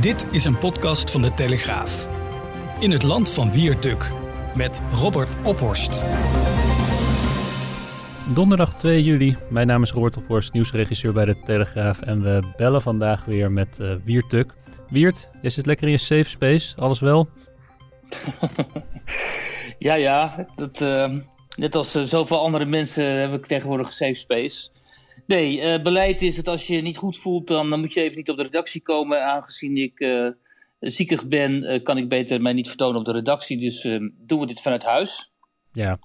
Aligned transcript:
Dit 0.00 0.26
is 0.30 0.44
een 0.44 0.58
podcast 0.58 1.10
van 1.10 1.22
de 1.22 1.34
Telegraaf. 1.34 2.08
In 2.80 2.90
het 2.90 3.02
land 3.02 3.30
van 3.30 3.50
Wierduk 3.50 4.12
met 4.56 4.82
Robert 4.92 5.36
Ophorst. 5.44 6.04
Donderdag 8.34 8.74
2 8.74 9.02
juli. 9.04 9.36
Mijn 9.50 9.66
naam 9.66 9.82
is 9.82 9.90
Robert 9.90 10.16
Ophorst, 10.16 10.52
nieuwsregisseur 10.52 11.12
bij 11.12 11.24
de 11.24 11.40
Telegraaf. 11.44 12.00
En 12.00 12.20
we 12.22 12.52
bellen 12.56 12.82
vandaag 12.82 13.24
weer 13.24 13.52
met 13.52 13.78
uh, 13.80 13.94
Wiert 14.04 14.30
Tuk. 14.30 14.54
Wiert, 14.88 15.28
zit 15.42 15.66
lekker 15.66 15.86
in 15.86 15.92
je 15.92 15.98
safe 15.98 16.28
space. 16.28 16.76
Alles 16.76 17.00
wel? 17.00 17.28
ja, 19.78 19.94
ja. 19.94 20.46
Dat, 20.56 20.80
uh, 20.80 21.12
net 21.56 21.74
als 21.74 21.96
uh, 21.96 22.02
zoveel 22.02 22.40
andere 22.40 22.64
mensen 22.64 23.04
heb 23.04 23.32
ik 23.32 23.46
tegenwoordig 23.46 23.86
een 23.86 23.92
safe 23.92 24.14
space. 24.14 24.68
Nee, 25.28 25.60
uh, 25.60 25.82
beleid 25.82 26.22
is 26.22 26.36
het 26.36 26.48
als 26.48 26.66
je 26.66 26.74
je 26.74 26.82
niet 26.82 26.96
goed 26.96 27.18
voelt, 27.18 27.48
dan, 27.48 27.70
dan, 27.70 27.80
moet 27.80 27.92
je 27.92 28.00
even 28.00 28.16
niet 28.16 28.30
op 28.30 28.36
de 28.36 28.42
redactie 28.42 28.82
komen. 28.82 29.24
Aangezien 29.24 29.76
ik 29.76 30.00
uh, 30.00 30.30
ziekig 30.80 31.26
ben, 31.26 31.62
uh, 31.62 31.82
kan 31.82 31.98
ik 31.98 32.08
beter 32.08 32.42
mij 32.42 32.52
niet 32.52 32.68
vertonen 32.68 32.98
op 32.98 33.04
de 33.04 33.12
redactie. 33.12 33.58
Dus 33.58 33.82
doen 34.16 34.40
we 34.40 34.46
dit 34.46 34.60
vanuit 34.60 34.84
huis. 34.84 35.30
Ja, 35.72 35.98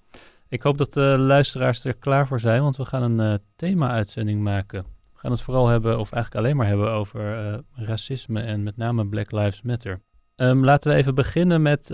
ik 0.49 0.61
hoop 0.61 0.77
dat 0.77 0.93
de 0.93 1.15
luisteraars 1.17 1.83
er 1.83 1.95
klaar 1.95 2.27
voor 2.27 2.39
zijn, 2.39 2.61
want 2.61 2.77
we 2.77 2.85
gaan 2.85 3.19
een 3.19 3.39
thema-uitzending 3.55 4.41
maken. 4.41 4.83
We 5.13 5.19
gaan 5.19 5.31
het 5.31 5.41
vooral 5.41 5.67
hebben, 5.67 5.99
of 5.99 6.11
eigenlijk 6.11 6.45
alleen 6.45 6.57
maar 6.57 6.67
hebben, 6.67 6.91
over 6.91 7.63
racisme 7.75 8.41
en 8.41 8.63
met 8.63 8.77
name 8.77 9.07
Black 9.07 9.31
Lives 9.31 9.61
Matter. 9.61 10.01
Um, 10.35 10.63
laten 10.63 10.91
we 10.91 10.97
even 10.97 11.15
beginnen 11.15 11.61
met 11.61 11.89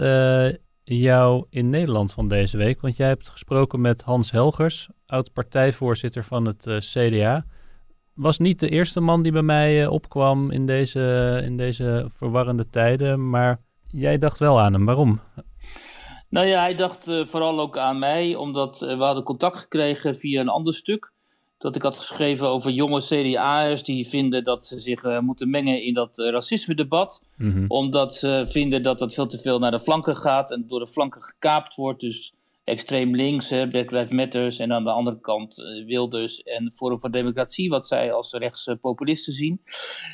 jou 0.98 1.46
in 1.50 1.70
Nederland 1.70 2.12
van 2.12 2.28
deze 2.28 2.58
week. 2.58 2.82
Want 2.82 2.98
jij 2.98 3.08
hebt 3.08 3.30
gesproken 3.30 3.82
met 3.82 4.02
Hans 4.02 4.32
Helgers, 4.32 4.90
oud-partijvoorzitter 5.06 6.24
van 6.24 6.46
het 6.46 6.66
uh, 6.66 6.78
CDA. 6.78 7.46
Was 8.14 8.38
niet 8.38 8.60
de 8.60 8.70
eerste 8.70 9.00
man 9.00 9.22
die 9.22 9.32
bij 9.32 9.42
mij 9.42 9.84
uh, 9.84 9.92
opkwam 9.92 10.52
in 10.52 10.66
deze, 10.66 11.40
in 11.44 11.58
deze 11.58 12.10
verwarrende 12.14 12.70
tijden, 12.70 13.30
maar 13.30 13.62
jij 13.92 14.18
dacht 14.18 14.40
wel 14.40 14.60
aan 14.60 14.74
hem. 14.74 14.86
Waarom? 14.86 15.20
Nou 16.30 16.48
ja, 16.48 16.60
hij 16.60 16.76
dacht 16.76 17.08
uh, 17.08 17.26
vooral 17.26 17.60
ook 17.60 17.78
aan 17.78 18.00
mij, 18.00 18.36
omdat 18.36 18.80
we 18.80 18.96
hadden 18.96 19.24
contact 19.24 19.58
gekregen 19.58 20.16
via 20.16 20.42
een 20.42 20.50
ander 20.50 20.74
stuk 20.74 21.14
dat 21.60 21.76
ik 21.76 21.82
had 21.82 21.98
geschreven 21.98 22.48
over 22.48 22.72
jonge 22.72 23.02
CDA'ers 23.02 23.84
die 23.84 24.08
vinden 24.08 24.44
dat 24.44 24.66
ze 24.66 24.80
zich 24.80 25.04
uh, 25.04 25.20
moeten 25.20 25.50
mengen 25.50 25.84
in 25.84 25.94
dat 25.94 26.18
uh, 26.18 26.30
racisme-debat. 26.30 27.24
Mm 27.38 27.52
-hmm. 27.52 27.66
Omdat 27.68 28.16
ze 28.16 28.46
vinden 28.48 28.84
dat 28.84 29.00
dat 29.00 29.14
veel 29.14 29.28
te 29.28 29.38
veel 29.38 29.60
naar 29.60 29.72
de 29.72 29.80
flanken 29.80 30.18
gaat 30.18 30.52
en 30.52 30.66
door 30.68 30.80
de 30.80 30.88
flanken 30.88 31.24
gekaapt 31.24 31.76
wordt. 31.76 32.00
Dus 32.00 32.34
extreem 32.64 33.16
links, 33.16 33.50
hè, 33.50 33.68
Black 33.68 33.92
Lives 33.92 34.10
Matters 34.10 34.60
en 34.60 34.74
aan 34.74 34.84
de 34.84 34.92
andere 34.92 35.20
kant 35.20 35.60
uh, 35.60 35.86
Wilders 35.86 36.44
en 36.44 36.72
Forum 36.76 37.00
voor 37.00 37.12
Democratie, 37.12 37.70
wat 37.70 37.88
zij 37.88 38.14
als 38.14 38.32
rechtse 38.34 38.76
populisten 38.76 39.34
zien. 39.34 39.62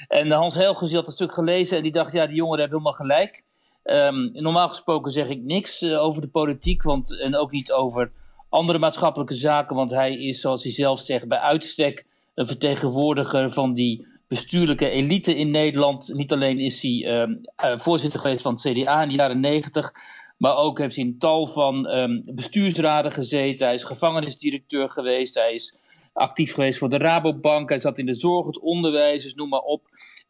En 0.07 0.31
Hans 0.31 0.55
Helgers 0.55 0.87
die 0.87 0.97
had 0.97 1.05
het 1.05 1.15
stuk 1.15 1.33
gelezen 1.33 1.77
en 1.77 1.83
die 1.83 1.91
dacht, 1.91 2.11
ja, 2.11 2.25
die 2.25 2.35
jongeren 2.35 2.59
hebben 2.59 2.79
helemaal 2.79 3.05
gelijk. 3.07 3.43
Um, 3.83 4.31
normaal 4.33 4.69
gesproken 4.69 5.11
zeg 5.11 5.27
ik 5.27 5.41
niks 5.41 5.83
over 5.83 6.21
de 6.21 6.27
politiek, 6.27 6.83
want, 6.83 7.19
en 7.19 7.35
ook 7.35 7.51
niet 7.51 7.71
over 7.71 8.11
andere 8.55 8.79
maatschappelijke 8.79 9.35
zaken, 9.35 9.75
want 9.75 9.91
hij 9.91 10.17
is, 10.17 10.41
zoals 10.41 10.63
hij 10.63 10.71
zelf 10.71 10.99
zegt, 10.99 11.27
bij 11.27 11.39
uitstek 11.39 12.05
een 12.35 12.47
vertegenwoordiger 12.47 13.51
van 13.51 13.73
die 13.73 14.07
bestuurlijke 14.27 14.89
elite 14.89 15.35
in 15.35 15.51
Nederland. 15.51 16.13
Niet 16.13 16.31
alleen 16.31 16.59
is 16.59 16.81
hij 16.81 16.91
uh, 16.91 17.35
uh, 17.65 17.79
voorzitter 17.79 18.19
geweest 18.19 18.41
van 18.41 18.53
het 18.53 18.61
CDA 18.61 19.01
in 19.01 19.09
de 19.09 19.15
jaren 19.15 19.39
negentig, 19.39 19.93
maar 20.37 20.57
ook 20.57 20.77
heeft 20.79 20.95
hij 20.95 21.05
een 21.05 21.17
tal 21.17 21.47
van 21.47 21.89
um, 21.89 22.21
bestuursraden 22.25 23.11
gezeten. 23.11 23.65
Hij 23.65 23.75
is 23.75 23.83
gevangenisdirecteur 23.83 24.89
geweest, 24.89 25.35
hij 25.35 25.53
is 25.53 25.75
actief 26.13 26.53
geweest 26.53 26.79
voor 26.79 26.89
de 26.89 26.97
Rabobank, 26.97 27.69
hij 27.69 27.79
zat 27.79 27.97
in 27.97 28.05
de 28.05 28.13
zorg, 28.13 28.45
het 28.45 28.59
onderwijs, 28.59 29.23
dus 29.23 29.35
noem 29.35 29.49
maar 29.49 29.59
op. 29.59 29.81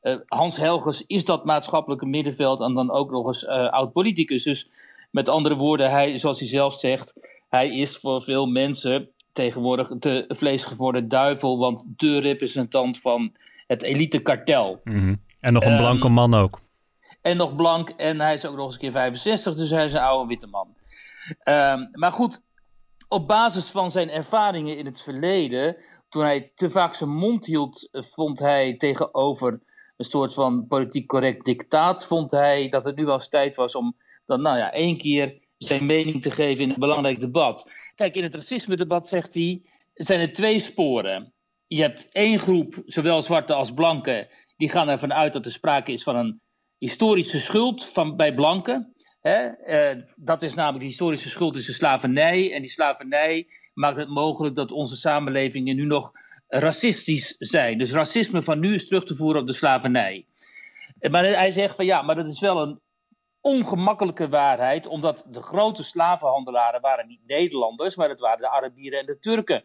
Uh, 0.01 0.15
Hans 0.25 0.57
Helgers 0.57 1.03
is 1.07 1.25
dat 1.25 1.45
maatschappelijke 1.45 2.05
middenveld 2.05 2.61
en 2.61 2.73
dan 2.73 2.91
ook 2.91 3.11
nog 3.11 3.27
eens 3.27 3.47
oud-politicus. 3.47 4.43
Dus 4.43 4.69
met 5.11 5.29
andere 5.29 5.55
woorden, 5.55 5.89
hij, 5.89 6.17
zoals 6.17 6.39
hij 6.39 6.47
zelf 6.47 6.73
zegt, 6.73 7.13
hij 7.55 7.75
is 7.75 7.97
voor 7.97 8.21
veel 8.23 8.45
mensen 8.45 9.09
tegenwoordig 9.31 9.97
de 9.97 10.25
vleesgevorde 10.27 11.07
duivel, 11.07 11.57
want 11.57 11.85
de 11.95 12.19
representant 12.19 12.99
van 12.99 13.35
het 13.67 13.81
elitekartel. 13.81 14.81
Mm 14.83 14.93
-hmm. 14.93 15.21
En 15.39 15.53
nog 15.53 15.65
een 15.65 15.77
blanke 15.77 16.05
um, 16.05 16.13
man 16.13 16.33
ook. 16.33 16.59
En 17.21 17.37
nog 17.37 17.55
blank, 17.55 17.89
en 17.89 18.19
hij 18.19 18.33
is 18.33 18.45
ook 18.45 18.55
nog 18.55 18.65
eens 18.65 18.73
een 18.73 18.79
keer 18.79 18.91
65, 18.91 19.55
dus 19.55 19.69
hij 19.69 19.85
is 19.85 19.93
een 19.93 19.99
oude 19.99 20.27
witte 20.27 20.47
man. 20.47 20.67
Um, 21.43 21.89
maar 21.91 22.11
goed, 22.11 22.41
op 23.07 23.27
basis 23.27 23.69
van 23.69 23.91
zijn 23.91 24.09
ervaringen 24.09 24.77
in 24.77 24.85
het 24.85 25.01
verleden, 25.01 25.77
toen 26.09 26.23
hij 26.23 26.51
te 26.55 26.69
vaak 26.69 26.93
zijn 26.93 27.09
mond 27.09 27.45
hield, 27.45 27.89
vond 27.91 28.39
hij 28.39 28.77
tegenover 28.77 29.59
een 29.97 30.05
soort 30.05 30.33
van 30.33 30.67
politiek 30.67 31.07
correct 31.07 31.45
dictaat, 31.45 32.05
vond 32.05 32.31
hij 32.31 32.69
dat 32.69 32.85
het 32.85 32.95
nu 32.95 33.05
wel 33.05 33.13
eens 33.13 33.29
tijd 33.29 33.55
was 33.55 33.75
om 33.75 33.95
dan, 34.25 34.41
nou 34.41 34.57
ja, 34.57 34.71
één 34.71 34.97
keer 34.97 35.37
zijn 35.57 35.85
mening 35.85 36.21
te 36.21 36.31
geven 36.31 36.63
in 36.63 36.69
een 36.69 36.79
belangrijk 36.79 37.19
debat. 37.19 37.71
Kijk, 37.95 38.15
in 38.15 38.23
het 38.23 38.35
racisme-debat 38.35 39.09
zegt 39.09 39.33
hij: 39.33 39.61
zijn 39.93 40.19
er 40.19 40.33
twee 40.33 40.59
sporen. 40.59 41.33
Je 41.67 41.81
hebt 41.81 42.09
één 42.11 42.39
groep, 42.39 42.81
zowel 42.85 43.21
zwarte 43.21 43.53
als 43.53 43.73
blanke, 43.73 44.29
die 44.57 44.69
gaan 44.69 44.89
ervan 44.89 45.13
uit 45.13 45.33
dat 45.33 45.45
er 45.45 45.51
sprake 45.51 45.91
is 45.91 46.03
van 46.03 46.15
een 46.15 46.41
historische 46.77 47.39
schuld 47.39 47.85
van, 47.85 48.15
bij 48.15 48.33
blanken. 48.33 48.93
Uh, 49.21 49.91
dat 50.15 50.41
is 50.41 50.53
namelijk 50.53 50.79
de 50.79 50.89
historische 50.89 51.29
schuld 51.29 51.55
is 51.55 51.65
de 51.65 51.73
slavernij. 51.73 52.53
En 52.53 52.61
die 52.61 52.71
slavernij 52.71 53.47
maakt 53.73 53.97
het 53.97 54.09
mogelijk 54.09 54.55
dat 54.55 54.71
onze 54.71 54.95
samenlevingen 54.95 55.75
nu 55.75 55.85
nog 55.85 56.11
racistisch 56.47 57.35
zijn. 57.37 57.77
Dus 57.77 57.91
racisme 57.91 58.41
van 58.41 58.59
nu 58.59 58.73
is 58.73 58.87
terug 58.87 59.05
te 59.05 59.15
voeren 59.15 59.41
op 59.41 59.47
de 59.47 59.53
slavernij. 59.53 60.25
Maar 61.09 61.25
hij 61.25 61.51
zegt 61.51 61.75
van 61.75 61.85
ja, 61.85 62.01
maar 62.01 62.15
dat 62.15 62.27
is 62.27 62.39
wel 62.39 62.61
een 62.61 62.79
ongemakkelijke 63.45 64.29
waarheid, 64.29 64.87
omdat 64.87 65.25
de 65.27 65.41
grote 65.41 65.83
slavenhandelaren 65.83 66.81
waren 66.81 67.07
niet 67.07 67.25
Nederlanders, 67.27 67.95
maar 67.95 68.09
het 68.09 68.19
waren 68.19 68.39
de 68.39 68.49
Arabieren 68.49 68.99
en 68.99 69.05
de 69.05 69.19
Turken. 69.19 69.63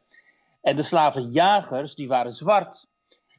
En 0.60 0.76
de 0.76 0.82
slavenjagers, 0.82 1.94
die 1.94 2.08
waren 2.08 2.32
zwart. 2.32 2.86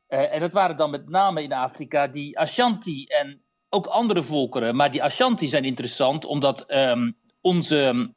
Uh, 0.09 0.34
en 0.34 0.40
dat 0.40 0.53
waren 0.53 0.78
dan 0.78 0.90
met 0.90 1.09
name 1.09 1.44
in 1.44 1.53
Afrika 1.53 2.07
die 2.07 2.40
Ashanti 2.40 3.06
en 3.06 3.41
ook 3.69 3.85
andere 3.85 4.24
volkeren. 4.24 4.75
Maar 4.75 4.91
die 4.91 5.03
Ashanti 5.03 5.47
zijn 5.47 5.63
interessant, 5.63 6.25
omdat 6.25 6.72
um, 6.72 7.18
onze 7.41 8.13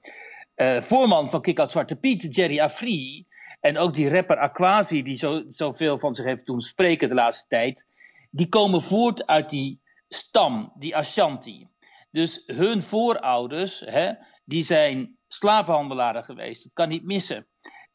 uh, 0.57 0.81
voorman 0.81 1.31
van 1.31 1.43
Kick 1.43 1.63
Zwarte 1.67 1.97
Piet, 1.97 2.35
Jerry 2.35 2.61
Afri, 2.61 3.27
en 3.61 3.79
ook 3.79 3.95
die 3.95 4.09
rapper 4.09 4.37
Aquasi, 4.37 5.03
die 5.03 5.17
zo, 5.17 5.43
zoveel 5.49 5.99
van 5.99 6.15
zich 6.15 6.25
heeft 6.25 6.47
doen 6.47 6.61
spreken 6.61 7.09
de 7.09 7.15
laatste 7.15 7.45
tijd, 7.49 7.87
die 8.31 8.49
komen 8.49 8.83
voort 8.83 9.27
uit 9.27 9.51
die 9.51 9.81
stam, 10.09 10.73
die 10.75 10.97
Ashanti. 10.97 11.69
Dus 12.15 12.43
hun 12.47 12.83
voorouders, 12.83 13.81
hè, 13.81 14.13
die 14.45 14.65
zijn 14.65 15.19
slavenhandelaren 15.27 16.25
geweest. 16.25 16.63
Dat 16.63 16.73
kan 16.73 16.89
niet 16.89 17.05
missen. 17.05 17.47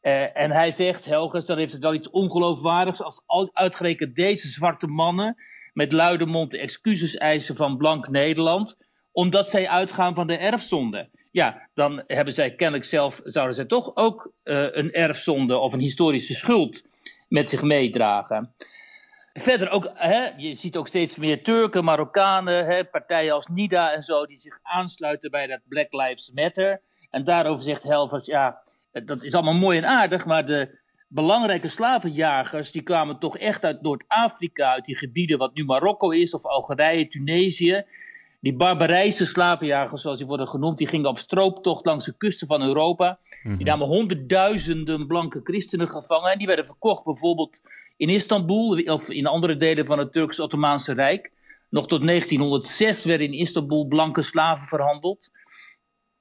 Uh, 0.02 0.36
en 0.36 0.50
hij 0.50 0.70
zegt, 0.70 1.04
Helgers, 1.04 1.44
dan 1.44 1.58
heeft 1.58 1.72
het 1.72 1.82
wel 1.82 1.94
iets 1.94 2.10
ongeloofwaardigs 2.10 3.02
als 3.02 3.22
uitgerekend 3.52 4.14
deze 4.14 4.48
zwarte 4.48 4.86
mannen 4.86 5.36
met 5.72 5.92
luide 5.92 6.26
mond 6.26 6.54
excuses 6.54 7.16
eisen 7.16 7.56
van 7.56 7.76
blank 7.76 8.08
Nederland, 8.08 8.76
omdat 9.12 9.48
zij 9.48 9.68
uitgaan 9.68 10.14
van 10.14 10.26
de 10.26 10.36
erfzonde. 10.36 11.08
Ja, 11.30 11.68
dan 11.74 12.02
hebben 12.06 12.34
zij 12.34 12.54
kennelijk 12.54 12.84
zelf, 12.84 13.20
zouden 13.24 13.54
zij 13.54 13.64
toch 13.64 13.96
ook 13.96 14.32
uh, 14.44 14.66
een 14.70 14.92
erfzonde 14.92 15.58
of 15.58 15.72
een 15.72 15.80
historische 15.80 16.34
schuld 16.34 16.82
met 17.28 17.48
zich 17.48 17.62
meedragen. 17.62 18.54
Verder 19.32 19.70
ook, 19.70 19.90
hè, 19.94 20.28
je 20.36 20.54
ziet 20.54 20.76
ook 20.76 20.86
steeds 20.88 21.16
meer 21.16 21.42
Turken, 21.42 21.84
Marokkanen, 21.84 22.66
hè, 22.66 22.84
partijen 22.84 23.32
als 23.34 23.46
NIDA 23.46 23.92
en 23.92 24.02
zo, 24.02 24.26
die 24.26 24.38
zich 24.38 24.58
aansluiten 24.62 25.30
bij 25.30 25.46
dat 25.46 25.60
Black 25.68 25.92
Lives 25.92 26.30
Matter. 26.34 26.82
En 27.10 27.24
daarover 27.24 27.64
zegt 27.64 27.82
Helvers, 27.82 28.26
ja, 28.26 28.62
dat 28.92 29.24
is 29.24 29.34
allemaal 29.34 29.54
mooi 29.54 29.78
en 29.78 29.86
aardig, 29.86 30.26
maar 30.26 30.46
de 30.46 30.78
belangrijke 31.08 31.68
slavenjagers, 31.68 32.72
die 32.72 32.82
kwamen 32.82 33.18
toch 33.18 33.38
echt 33.38 33.64
uit 33.64 33.82
Noord-Afrika, 33.82 34.72
uit 34.72 34.84
die 34.84 34.96
gebieden 34.96 35.38
wat 35.38 35.54
nu 35.54 35.64
Marokko 35.64 36.10
is, 36.10 36.34
of 36.34 36.46
Algerije, 36.46 37.08
Tunesië. 37.08 37.84
Die 38.40 38.56
barbarijse 38.56 39.26
slavenjagers, 39.26 40.02
zoals 40.02 40.18
die 40.18 40.26
worden 40.26 40.48
genoemd, 40.48 40.78
die 40.78 40.86
gingen 40.86 41.08
op 41.08 41.18
strooptocht 41.18 41.86
langs 41.86 42.04
de 42.04 42.16
kusten 42.16 42.46
van 42.46 42.62
Europa. 42.62 43.18
Die 43.42 43.52
Mhm. 43.52 43.64
namen 43.64 43.86
honderdduizenden 43.86 45.06
blanke 45.06 45.40
christenen 45.42 45.88
gevangen. 45.88 46.30
En 46.32 46.38
die 46.38 46.46
werden 46.46 46.64
verkocht 46.66 47.04
bijvoorbeeld 47.04 47.60
in 48.00 48.08
Istanbul 48.08 48.82
of 48.84 49.10
in 49.10 49.26
andere 49.26 49.56
delen 49.56 49.86
van 49.86 49.98
het 49.98 50.12
Turks-Ottomaanse 50.12 50.92
Rijk. 50.92 51.30
Nog 51.70 51.86
tot 51.86 52.06
1906 52.06 53.04
werden 53.04 53.26
in 53.26 53.32
Istanbul 53.32 53.86
blanke 53.86 54.22
slaven 54.22 54.68
verhandeld. 54.68 55.30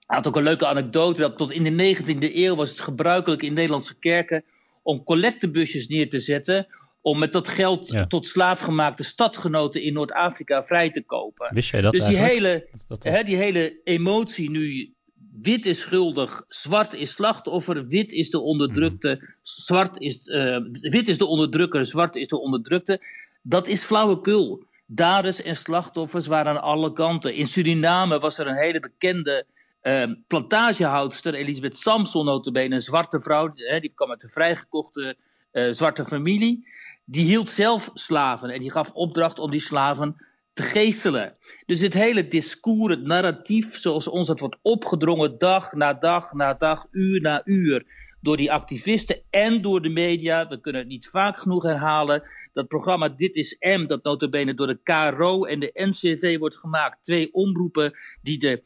Hij 0.06 0.18
had 0.18 0.28
ook 0.28 0.36
een 0.36 0.44
leuke 0.44 0.68
anekdote 0.68 1.22
dat 1.22 1.38
tot 1.38 1.52
in 1.52 1.64
de 1.64 1.96
19e 1.96 2.36
eeuw 2.36 2.56
was 2.56 2.70
het 2.70 2.82
gebruikelijk 2.82 3.42
in 3.42 3.54
Nederlandse 3.54 4.00
kerken 4.00 4.44
om 4.84 5.04
collectebusjes 5.04 5.88
neer 5.88 6.10
te 6.10 6.20
zetten 6.20 6.68
om 7.02 7.20
met 7.20 7.32
dat 7.32 7.48
geld 7.48 7.90
Ja. 7.90 8.08
tot 8.08 8.28
slaafgemaakte 8.28 9.04
stadgenoten 9.04 9.82
in 9.82 9.94
Noord-Afrika 9.94 10.64
vrij 10.64 10.90
te 10.90 11.04
kopen. 11.04 11.54
Wist 11.54 11.70
jij 11.70 11.82
dat 11.82 11.92
dus 11.94 12.06
die 12.06 12.18
eigenlijk? 12.18 12.68
hele, 12.72 12.84
Dat 12.88 13.04
hè, 13.04 13.24
die 13.24 13.36
hele 13.36 13.82
emotie 13.84 14.50
nu, 14.50 14.94
wit 15.42 15.66
is 15.66 15.80
schuldig, 15.80 16.44
zwart 16.48 16.94
is 16.94 17.12
slachtoffer, 17.12 17.88
wit 17.88 18.12
is 18.12 18.30
de 18.30 18.40
onderdrukte, 18.40 19.36
zwart 19.42 20.00
is, 20.00 20.28
eh, 20.28 20.58
wit 20.72 21.08
is 21.08 21.18
de 21.18 21.26
onderdrukker, 21.26 21.86
zwart 21.86 22.16
is 22.16 22.28
de 22.28 22.40
onderdrukte, 22.40 23.02
dat 23.42 23.68
is 23.68 23.84
flauwekul. 23.84 24.68
Daders 24.86 25.42
en 25.42 25.56
slachtoffers 25.56 26.28
waren 26.28 26.52
aan 26.52 26.62
alle 26.62 26.94
kanten. 26.94 27.34
In 27.34 27.48
Suriname 27.48 28.20
was 28.20 28.38
er 28.38 28.48
een 28.48 28.56
hele 28.56 28.80
bekende 28.80 29.46
eh, 29.82 30.12
plantagehoudster, 30.28 31.34
Elisabeth 31.34 31.78
Samson 31.78 32.26
notabene, 32.26 32.76
een 32.76 32.82
zwarte 32.82 33.20
vrouw, 33.20 33.52
hè, 33.56 33.80
die 33.80 33.92
kwam 33.96 34.10
uit 34.10 34.24
een 34.24 34.30
vrijgekochte 34.30 35.16
eh, 35.52 35.72
zwarte 35.72 36.06
familie. 36.06 36.68
Die 37.06 37.26
hield 37.26 37.48
zelf 37.48 37.90
slaven 37.94 38.50
en 38.50 38.60
die 38.60 38.72
gaf 38.72 38.92
opdracht 38.92 39.40
om 39.40 39.52
die 39.52 39.62
slaven 39.62 40.16
te 40.60 40.66
geestelen. 40.66 41.36
Dus 41.66 41.82
het 41.82 41.94
hele 41.94 42.28
discours, 42.28 42.94
het 42.94 43.04
narratief, 43.04 43.80
zoals 43.80 44.08
ons 44.08 44.28
dat 44.28 44.40
wordt 44.40 44.58
opgedrongen 44.62 45.38
dag 45.38 45.74
na 45.74 45.94
dag 45.94 46.34
na 46.34 46.54
dag, 46.54 46.88
uur 46.92 47.22
na 47.22 47.42
uur, 47.44 47.86
door 48.22 48.38
die 48.38 48.52
activisten 48.52 49.22
en 49.30 49.62
door 49.62 49.82
de 49.82 49.90
media, 49.90 50.48
we 50.48 50.60
kunnen 50.60 50.82
het 50.82 50.90
niet 50.90 51.08
vaak 51.08 51.38
genoeg 51.38 51.64
herhalen, 51.64 52.24
dat 52.54 52.68
programma 52.68 53.10
Dit 53.10 53.36
is 53.36 53.56
M, 53.60 53.86
dat 53.86 54.04
notabene 54.04 54.54
door 54.54 54.68
de 54.68 54.80
KRO 54.84 55.46
en 55.46 55.60
de 55.60 55.72
NCV 55.74 56.38
wordt 56.38 56.56
gemaakt, 56.56 57.04
twee 57.04 57.34
omroepen 57.34 57.94
die 58.22 58.38
de, 58.38 58.64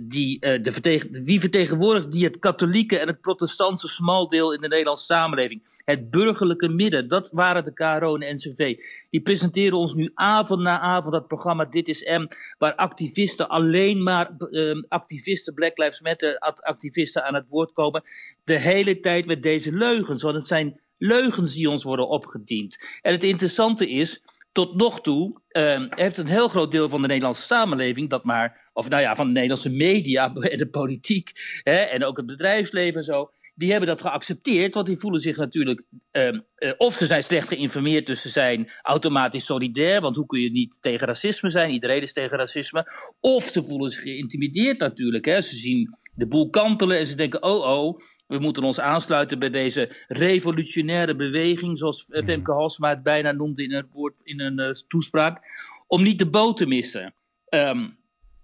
die, 0.00 0.40
eh, 0.40 0.62
de 0.62 0.72
vertegen, 0.72 1.24
wie 1.24 1.40
vertegenwoordigt 1.40 2.12
die 2.12 2.24
het 2.24 2.38
katholieke 2.38 2.98
en 2.98 3.06
het 3.06 3.20
protestantse 3.20 3.88
smaldeel 3.88 4.52
in 4.52 4.60
de 4.60 4.68
Nederlandse 4.68 5.04
samenleving, 5.04 5.80
het 5.84 6.10
burgerlijke 6.10 6.68
midden, 6.68 7.08
dat 7.08 7.30
waren 7.32 7.64
de 7.64 7.72
KRO 7.72 8.14
en 8.14 8.20
de 8.20 8.32
NCV. 8.34 8.76
Die 9.10 9.22
presenteren 9.22 9.78
ons 9.78 9.94
nu 9.94 10.10
avond 10.14 10.60
na 10.60 10.80
avond 10.80 11.12
dat 11.12 11.26
programma 11.26 11.64
Dit 11.64 11.88
is 11.88 12.02
M, 12.02 12.26
waar 12.58 12.74
activisten 12.74 13.48
alleen 13.48 14.02
maar 14.02 14.36
eh, 14.50 14.82
activisten, 14.88 15.54
Black 15.54 15.78
Lives 15.78 16.00
Matter 16.00 16.38
act- 16.38 16.62
activisten 16.62 17.24
aan 17.24 17.34
het 17.34 17.48
woord 17.48 17.72
komen, 17.72 18.02
de 18.44 18.58
hele 18.58 18.93
tijd 19.00 19.26
met 19.26 19.42
deze 19.42 19.72
leugens, 19.72 20.22
want 20.22 20.34
het 20.34 20.46
zijn 20.46 20.80
leugens 20.98 21.54
die 21.54 21.70
ons 21.70 21.84
worden 21.84 22.08
opgediend. 22.08 22.98
En 23.02 23.12
het 23.12 23.22
interessante 23.22 23.90
is, 23.90 24.22
tot 24.52 24.74
nog 24.74 25.00
toe 25.00 25.40
eh, 25.48 25.82
heeft 25.88 26.18
een 26.18 26.26
heel 26.26 26.48
groot 26.48 26.72
deel 26.72 26.88
van 26.88 27.00
de 27.00 27.06
Nederlandse 27.06 27.42
samenleving 27.42 28.10
dat 28.10 28.24
maar, 28.24 28.70
of 28.72 28.88
nou 28.88 29.02
ja, 29.02 29.16
van 29.16 29.26
de 29.26 29.32
Nederlandse 29.32 29.70
media 29.70 30.34
en 30.34 30.58
de 30.58 30.68
politiek 30.68 31.32
hè, 31.62 31.76
en 31.76 32.04
ook 32.04 32.16
het 32.16 32.26
bedrijfsleven 32.26 32.96
en 32.96 33.04
zo, 33.04 33.30
die 33.54 33.70
hebben 33.70 33.88
dat 33.88 34.00
geaccepteerd, 34.00 34.74
want 34.74 34.86
die 34.86 34.96
voelen 34.96 35.20
zich 35.20 35.36
natuurlijk, 35.36 35.82
ehm, 36.10 36.40
eh, 36.54 36.72
of 36.76 36.94
ze 36.94 37.06
zijn 37.06 37.22
slecht 37.22 37.48
geïnformeerd, 37.48 38.06
dus 38.06 38.20
ze 38.20 38.28
zijn 38.28 38.70
automatisch 38.82 39.44
solidair, 39.44 40.00
want 40.00 40.16
hoe 40.16 40.26
kun 40.26 40.40
je 40.40 40.50
niet 40.50 40.78
tegen 40.82 41.06
racisme 41.06 41.50
zijn? 41.50 41.70
Iedereen 41.70 42.02
is 42.02 42.12
tegen 42.12 42.38
racisme. 42.38 42.92
Of 43.20 43.44
ze 43.44 43.62
voelen 43.62 43.90
zich 43.90 44.02
geïntimideerd 44.02 44.78
natuurlijk, 44.78 45.24
hè. 45.24 45.40
ze 45.40 45.56
zien 45.56 45.96
de 46.14 46.26
boel 46.26 46.50
kantelen 46.50 46.98
en 46.98 47.06
ze 47.06 47.14
denken, 47.14 47.42
oh 47.42 47.66
oh, 47.66 47.98
we 48.26 48.38
moeten 48.38 48.62
ons 48.62 48.80
aansluiten 48.80 49.38
bij 49.38 49.50
deze 49.50 49.96
revolutionaire 50.08 51.16
beweging, 51.16 51.78
zoals 51.78 52.06
Femke 52.08 52.52
Halsema 52.52 52.88
het 52.88 53.02
bijna 53.02 53.32
noemde 53.32 53.62
in 53.62 53.72
een, 53.72 53.88
woord, 53.92 54.20
in 54.22 54.40
een 54.40 54.58
eh, 54.58 54.70
toespraak, 54.88 55.40
om 55.86 56.02
niet 56.02 56.18
de 56.18 56.30
boot 56.30 56.56
te 56.56 56.66
missen. 56.66 57.14
Ehm, 57.48 57.88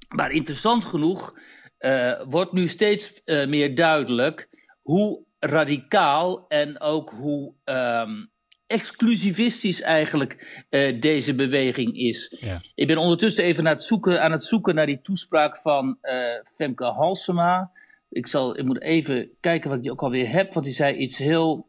maar 0.09 0.31
interessant 0.31 0.85
genoeg 0.85 1.39
eh, 1.79 2.21
wordt 2.29 2.53
nu 2.53 2.69
steeds 2.69 3.23
eh, 3.25 3.47
meer 3.47 3.75
duidelijk 3.75 4.49
hoe 4.83 5.25
radicaal 5.39 6.45
en 6.49 6.81
ook 6.81 7.11
hoe 7.11 7.53
ehm, 7.65 8.25
exclusivistisch 8.67 9.81
eigenlijk 9.81 10.65
deze 11.01 11.35
beweging 11.35 11.97
is. 11.97 12.37
Ja. 12.41 12.63
Ik 12.75 12.87
ben 12.87 12.97
ondertussen 12.97 13.45
even 13.45 13.67
aan 13.67 13.75
het 13.75 13.83
zoeken, 13.83 14.23
aan 14.23 14.33
het 14.33 14.45
zoeken 14.45 14.75
naar 14.75 14.87
die 14.87 15.01
toespraak 15.01 15.57
van 15.57 15.99
Femke 16.43 16.85
Halsema. 16.85 17.71
Ik, 18.11 18.27
zal, 18.27 18.59
ik 18.59 18.65
moet 18.65 18.81
even 18.81 19.31
kijken 19.41 19.69
wat 19.69 19.77
ik 19.79 19.83
die 19.83 19.93
ook 19.93 20.03
alweer 20.03 20.31
heb, 20.31 20.53
want 20.53 20.67
die 20.67 20.75
zei 20.75 20.97
iets 20.97 21.19
heel 21.19 21.69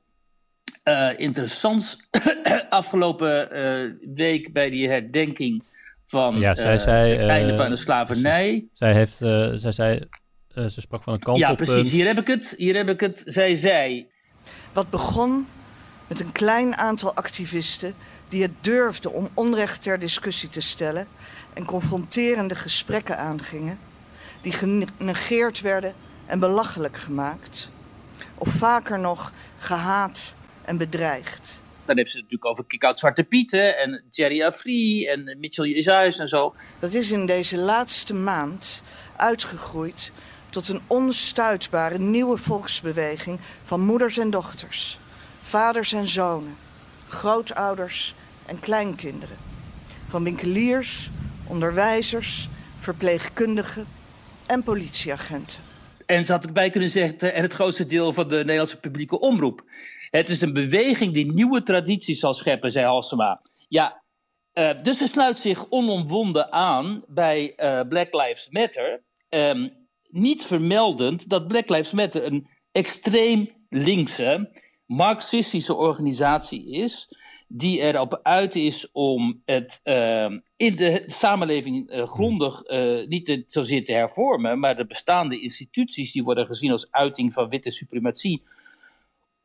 eh, 0.84 1.10
interessants 1.18 1.98
afgelopen 2.70 3.52
eh, 3.52 3.92
week 4.16 4.54
bij 4.54 4.70
die 4.70 4.90
herdenking 4.90 5.64
van 6.12 6.40
Ja, 6.40 6.56
zij 6.56 6.74
eh, 6.74 6.80
zei, 6.80 7.16
het 7.16 7.28
einde 7.28 7.56
van 7.56 7.70
de 7.70 7.76
slavernij. 7.76 8.66
Zij, 8.74 8.94
heeft, 8.94 9.22
eh, 9.22 9.52
zij 9.54 9.72
zei, 9.72 10.08
eh, 10.54 10.66
ze 10.66 10.82
sprak 10.82 11.04
van 11.04 11.14
een 11.14 11.20
Ja, 11.20 11.26
kantelpunt. 11.26 11.70
precies. 11.70 11.92
Hier 11.92 12.06
heb 12.06 12.20
ik 12.20 12.28
het. 12.28 12.54
Hier 12.58 12.76
heb 12.76 12.90
ik 12.90 13.00
het. 13.00 13.24
Zij 13.26 13.56
zei. 13.56 14.08
Wat 14.74 14.90
begon 14.90 15.48
met 16.08 16.20
een 16.20 16.32
klein 16.32 16.76
aantal 16.78 17.16
activisten 17.16 17.94
die 18.30 18.42
het 18.42 18.52
durfden 18.62 19.14
om 19.14 19.28
onrecht 19.34 19.82
ter 19.82 20.00
discussie 20.00 20.50
te 20.50 20.62
stellen 20.62 21.08
en 21.54 21.66
confronterende 21.66 22.56
gesprekken 22.56 23.18
aangingen, 23.18 23.80
die 24.42 24.52
genegeerd 24.54 25.62
werden 25.62 25.94
en 26.32 26.40
belachelijk 26.40 26.98
gemaakt, 26.98 27.72
of 28.36 28.50
vaker 28.50 29.00
nog 29.00 29.32
gehaat 29.60 30.36
en 30.62 30.78
bedreigd. 30.78 31.62
Dan 31.86 31.98
heeft 31.98 32.12
ze 32.12 32.18
het 32.18 32.26
natuurlijk 32.26 32.52
over 32.52 32.66
Kick-Out 32.66 33.00
Zwarte 33.00 33.24
Piet 33.24 33.52
hè, 33.52 33.68
en 33.68 34.04
Jerry 34.10 34.44
Afri 34.44 35.06
en 35.06 35.38
Mitchell 35.40 35.66
Jezaus 35.66 36.18
en 36.18 36.28
zo. 36.28 36.56
Dat 36.80 36.94
is 36.94 37.12
in 37.12 37.26
deze 37.26 37.58
laatste 37.58 38.14
maand 38.14 38.84
uitgegroeid 39.16 40.12
tot 40.50 40.70
een 40.70 40.82
onstuitbare 40.88 42.00
nieuwe 42.00 42.38
volksbeweging 42.38 43.40
van 43.64 43.82
moeders 43.82 44.18
en 44.18 44.30
dochters, 44.30 45.00
vaders 45.42 45.94
en 45.94 46.08
zonen, 46.08 46.56
grootouders 47.08 48.16
en 48.46 48.60
kleinkinderen. 48.60 49.38
Van 50.08 50.24
winkeliers, 50.24 51.10
onderwijzers, 51.48 52.50
verpleegkundigen 52.78 53.88
en 54.46 54.64
politieagenten. 54.64 55.71
En 56.12 56.26
ze 56.26 56.32
had 56.32 56.46
erbij 56.46 56.70
kunnen 56.70 56.90
zeggen, 56.90 57.34
en 57.34 57.42
het 57.42 57.54
grootste 57.54 57.86
deel 57.86 58.14
van 58.14 58.28
de 58.28 58.36
Nederlandse 58.36 58.80
publieke 58.80 59.20
omroep. 59.20 59.64
Het 60.10 60.30
is 60.30 60.42
een 60.42 60.54
beweging 60.54 61.14
die 61.14 61.34
nieuwe 61.34 61.64
tradities 61.64 62.20
zal 62.20 62.34
scheppen, 62.34 62.72
zei 62.72 62.86
Halsema. 62.86 63.42
Ja, 63.68 64.04
eh, 64.54 64.82
dus 64.84 64.98
ze 64.98 65.08
sluit 65.08 65.40
zich 65.40 65.70
onomwonden 65.70 66.52
aan 66.52 67.04
bij 67.08 67.56
eh, 67.56 67.82
Black 67.88 68.14
Lives 68.14 68.50
Matter. 68.50 69.04
Ehm, 69.30 69.70
niet 70.10 70.46
vermeldend 70.46 71.30
dat 71.30 71.48
Black 71.48 71.70
Lives 71.70 71.92
Matter 71.92 72.26
een 72.26 72.48
extreem 72.72 73.50
linkse, 73.70 74.62
marxistische 74.86 75.76
organisatie 75.76 76.72
is. 76.72 77.08
Die 77.54 77.80
erop 77.80 78.20
uit 78.24 78.56
is 78.56 78.92
om 78.92 79.42
het 79.46 79.80
ehm, 79.84 80.40
in 80.58 80.76
de 80.76 81.04
samenleving 81.06 81.90
eh, 81.90 82.08
grondig 82.08 82.62
eh, 82.62 83.08
niet 83.08 83.26
te, 83.26 83.44
zozeer 83.46 83.86
te 83.86 83.94
hervormen, 83.94 84.60
maar 84.60 84.76
de 84.76 84.86
bestaande 84.86 85.40
instituties 85.40 86.12
die 86.12 86.24
worden 86.24 86.46
gezien 86.46 86.72
als 86.72 86.92
uiting 86.92 87.34
van 87.34 87.50
witte 87.50 87.72
suprematie 87.72 88.44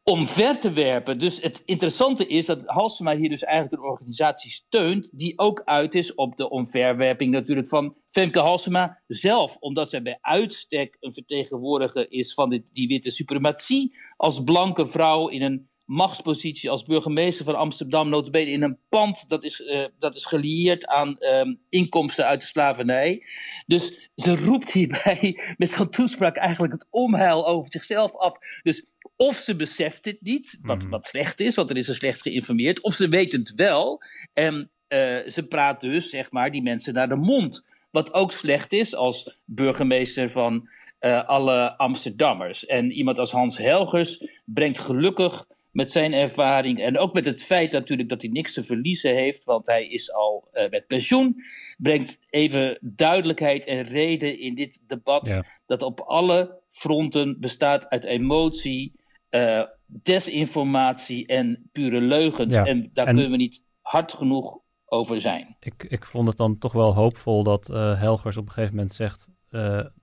omver 0.08 0.58
te 0.58 0.72
werpen. 0.72 1.18
Dus 1.18 1.40
het 1.40 1.62
interessante 1.64 2.26
is 2.26 2.46
dat 2.46 2.66
Halsema 2.66 3.16
hier 3.16 3.28
dus 3.28 3.44
eigenlijk 3.44 3.82
een 3.82 3.88
organisatie 3.88 4.50
steunt 4.50 5.18
die 5.18 5.38
ook 5.38 5.62
uit 5.64 5.94
is 5.94 6.14
op 6.14 6.36
de 6.36 6.50
omverwerping 6.50 7.32
natuurlijk 7.32 7.68
van 7.68 7.96
Femke 8.10 8.40
Halsema 8.40 9.02
zelf. 9.06 9.56
Omdat 9.60 9.90
zij 9.90 10.02
bij 10.02 10.18
uitstek 10.20 10.96
een 11.00 11.12
vertegenwoordiger 11.12 12.10
is 12.10 12.34
van 12.34 12.50
dit, 12.50 12.62
die 12.72 12.88
witte 12.88 13.10
suprematie 13.10 13.96
als 14.16 14.44
blanke 14.44 14.86
vrouw 14.86 15.28
in 15.28 15.42
een 15.42 15.68
machtspositie 15.86 16.70
als 16.70 16.82
burgemeester 16.84 17.44
van 17.44 17.54
Amsterdam, 17.54 18.08
notabene 18.08 18.50
in 18.50 18.62
een 18.62 18.78
pand 18.88 19.28
dat 19.28 19.44
is, 19.44 19.62
eh, 19.62 19.84
dat 19.98 20.16
is 20.16 20.24
gelieerd 20.24 20.86
aan 20.86 21.18
ehm, 21.18 21.54
inkomsten 21.68 22.26
uit 22.26 22.40
de 22.40 22.46
slavernij. 22.46 23.26
Dus 23.66 24.10
ze 24.14 24.36
roept 24.36 24.72
hierbij 24.72 25.38
met 25.58 25.70
zo'n 25.70 25.88
toespraak 25.90 26.36
eigenlijk 26.36 26.72
het 26.72 26.86
onheil 26.90 27.46
over 27.46 27.70
zichzelf 27.72 28.16
af. 28.16 28.38
Dus 28.62 28.84
of 29.16 29.36
ze 29.36 29.56
beseft 29.56 30.04
het 30.04 30.18
niet, 30.20 30.58
wat, 30.62 30.82
Mhm. 30.82 30.88
wat 30.90 31.06
slecht 31.06 31.40
is, 31.40 31.54
want 31.54 31.70
er 31.70 31.76
is 31.76 31.86
ze 31.86 31.94
slecht 31.94 32.22
geïnformeerd, 32.22 32.80
of 32.80 32.94
ze 32.94 33.08
weet 33.08 33.32
het 33.32 33.52
wel 33.56 34.02
en 34.32 34.70
eh, 34.88 35.16
ze 35.28 35.46
praat 35.48 35.80
dus, 35.80 36.10
zeg 36.10 36.30
maar, 36.30 36.50
die 36.50 36.62
mensen 36.62 36.94
naar 36.94 37.08
de 37.08 37.16
mond. 37.16 37.64
Wat 37.90 38.12
ook 38.12 38.32
slecht 38.32 38.72
is 38.72 38.94
als 38.94 39.36
burgemeester 39.44 40.30
van 40.30 40.68
eh, 40.98 41.28
alle 41.28 41.76
Amsterdammers. 41.76 42.66
En 42.66 42.92
iemand 42.92 43.18
als 43.18 43.30
Hans 43.30 43.58
Helgers 43.58 44.40
brengt 44.44 44.78
gelukkig 44.78 45.46
met 45.76 45.92
zijn 45.92 46.12
ervaring 46.12 46.80
en 46.80 46.98
ook 46.98 47.12
met 47.12 47.24
het 47.24 47.42
feit 47.42 47.72
natuurlijk 47.72 48.08
dat 48.08 48.22
hij 48.22 48.30
niks 48.30 48.52
te 48.52 48.62
verliezen 48.62 49.14
heeft, 49.14 49.44
want 49.44 49.66
hij 49.66 49.88
is 49.88 50.12
al 50.12 50.48
uh, 50.52 50.68
met 50.70 50.86
pensioen, 50.86 51.42
brengt 51.76 52.18
even 52.30 52.78
duidelijkheid 52.80 53.64
en 53.64 53.82
reden 53.82 54.38
in 54.38 54.54
dit 54.54 54.82
debat 54.86 55.34
dat 55.66 55.82
op 55.82 56.00
alle 56.00 56.60
fronten 56.70 57.40
bestaat 57.40 57.88
uit 57.88 58.04
emotie, 58.04 58.92
uh, 59.30 59.62
desinformatie 59.86 61.26
en 61.26 61.68
pure 61.72 62.00
leugens. 62.00 62.54
En 62.54 62.90
daar 62.92 63.06
kunnen 63.06 63.30
we 63.30 63.36
niet 63.36 63.62
hard 63.80 64.12
genoeg 64.12 64.58
over 64.84 65.20
zijn. 65.20 65.56
Ik, 65.60 65.84
ik 65.88 66.04
vond 66.04 66.28
het 66.28 66.36
dan 66.36 66.58
toch 66.58 66.72
wel 66.72 66.94
hoopvol 66.94 67.42
dat 67.42 67.68
uh, 67.70 68.00
Helgers 68.00 68.36
op 68.36 68.46
een 68.46 68.52
gegeven 68.52 68.74
moment 68.74 68.94
zegt 68.94 69.28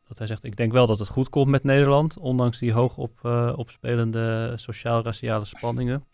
dat 0.07 0.17
hij 0.17 0.27
zegt, 0.27 0.43
ik 0.43 0.57
denk 0.57 0.71
wel 0.71 0.87
dat 0.87 0.99
het 0.99 1.07
goed 1.07 1.29
komt 1.29 1.49
met 1.49 1.63
Nederland, 1.63 2.17
ondanks 2.17 2.59
die 2.59 2.71
hoog 2.71 2.97
op, 2.97 3.19
uh, 3.25 3.53
opspelende 3.55 4.53
sociaal-raciale 4.55 5.45
spanningen. 5.45 6.05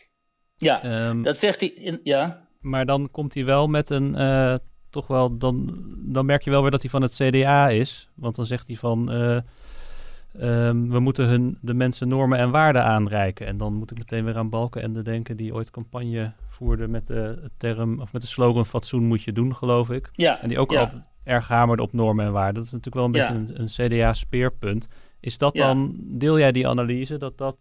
Ja, 0.57 0.83
ehm, 0.83 1.21
dat 1.21 1.37
zegt 1.37 1.59
hij, 1.59 1.69
in, 1.69 1.99
ja. 2.03 2.47
Maar 2.59 2.85
dan 2.85 3.11
komt 3.11 3.33
hij 3.33 3.45
wel 3.45 3.67
met 3.67 3.89
een, 3.89 4.19
uh, 4.19 4.55
toch 4.89 5.07
wel, 5.07 5.37
dan, 5.37 5.83
dan 5.97 6.25
merk 6.25 6.43
je 6.43 6.49
wel 6.49 6.61
weer 6.61 6.71
dat 6.71 6.81
hij 6.81 6.89
van 6.89 7.01
het 7.01 7.15
CDA 7.15 7.69
is. 7.69 8.09
Want 8.15 8.35
dan 8.35 8.45
zegt 8.45 8.67
hij 8.67 8.75
van, 8.75 9.09
um, 9.09 10.89
we 10.89 10.99
moeten 10.99 11.27
hun, 11.27 11.57
de 11.61 11.73
mensen 11.73 12.07
normen 12.07 12.37
en 12.37 12.51
waarden 12.51 12.83
aanreiken. 12.83 13.47
En 13.47 13.57
dan 13.57 13.73
moet 13.73 13.91
ik 13.91 13.97
meteen 13.97 14.25
weer 14.25 14.37
aan 14.37 14.49
Balkenende 14.49 15.01
denken, 15.01 15.37
die 15.37 15.53
ooit 15.53 15.71
campagne 15.71 16.33
voerde 16.47 16.87
met 16.87 17.07
de 17.07 17.49
term, 17.57 17.99
of 17.99 18.13
met 18.13 18.21
de 18.21 18.27
slogan, 18.27 18.65
fatsoen 18.65 19.03
moet 19.03 19.23
je 19.23 19.31
doen, 19.31 19.55
geloof 19.55 19.89
ik. 19.89 20.09
Ja, 20.13 20.41
en 20.41 20.47
die 20.49 20.59
ook 20.59 20.71
ja. 20.71 20.79
altijd 20.79 21.07
erg 21.29 21.47
hamerde 21.47 21.83
op 21.83 21.93
normen 21.93 22.25
en 22.25 22.31
waarden. 22.31 22.53
Dat 22.53 22.65
is 22.65 22.71
natuurlijk 22.71 22.95
wel 22.95 23.05
een 23.05 23.11
beetje 23.11 23.55
een, 23.55 23.61
een 23.61 23.89
CDA-speerpunt. 23.89 24.87
Is 25.19 25.37
dat 25.37 25.55
dan, 25.55 25.95
deel 25.97 26.39
jij 26.39 26.51
die 26.51 26.67
analyse, 26.67 27.17
dat 27.17 27.37
dat 27.37 27.57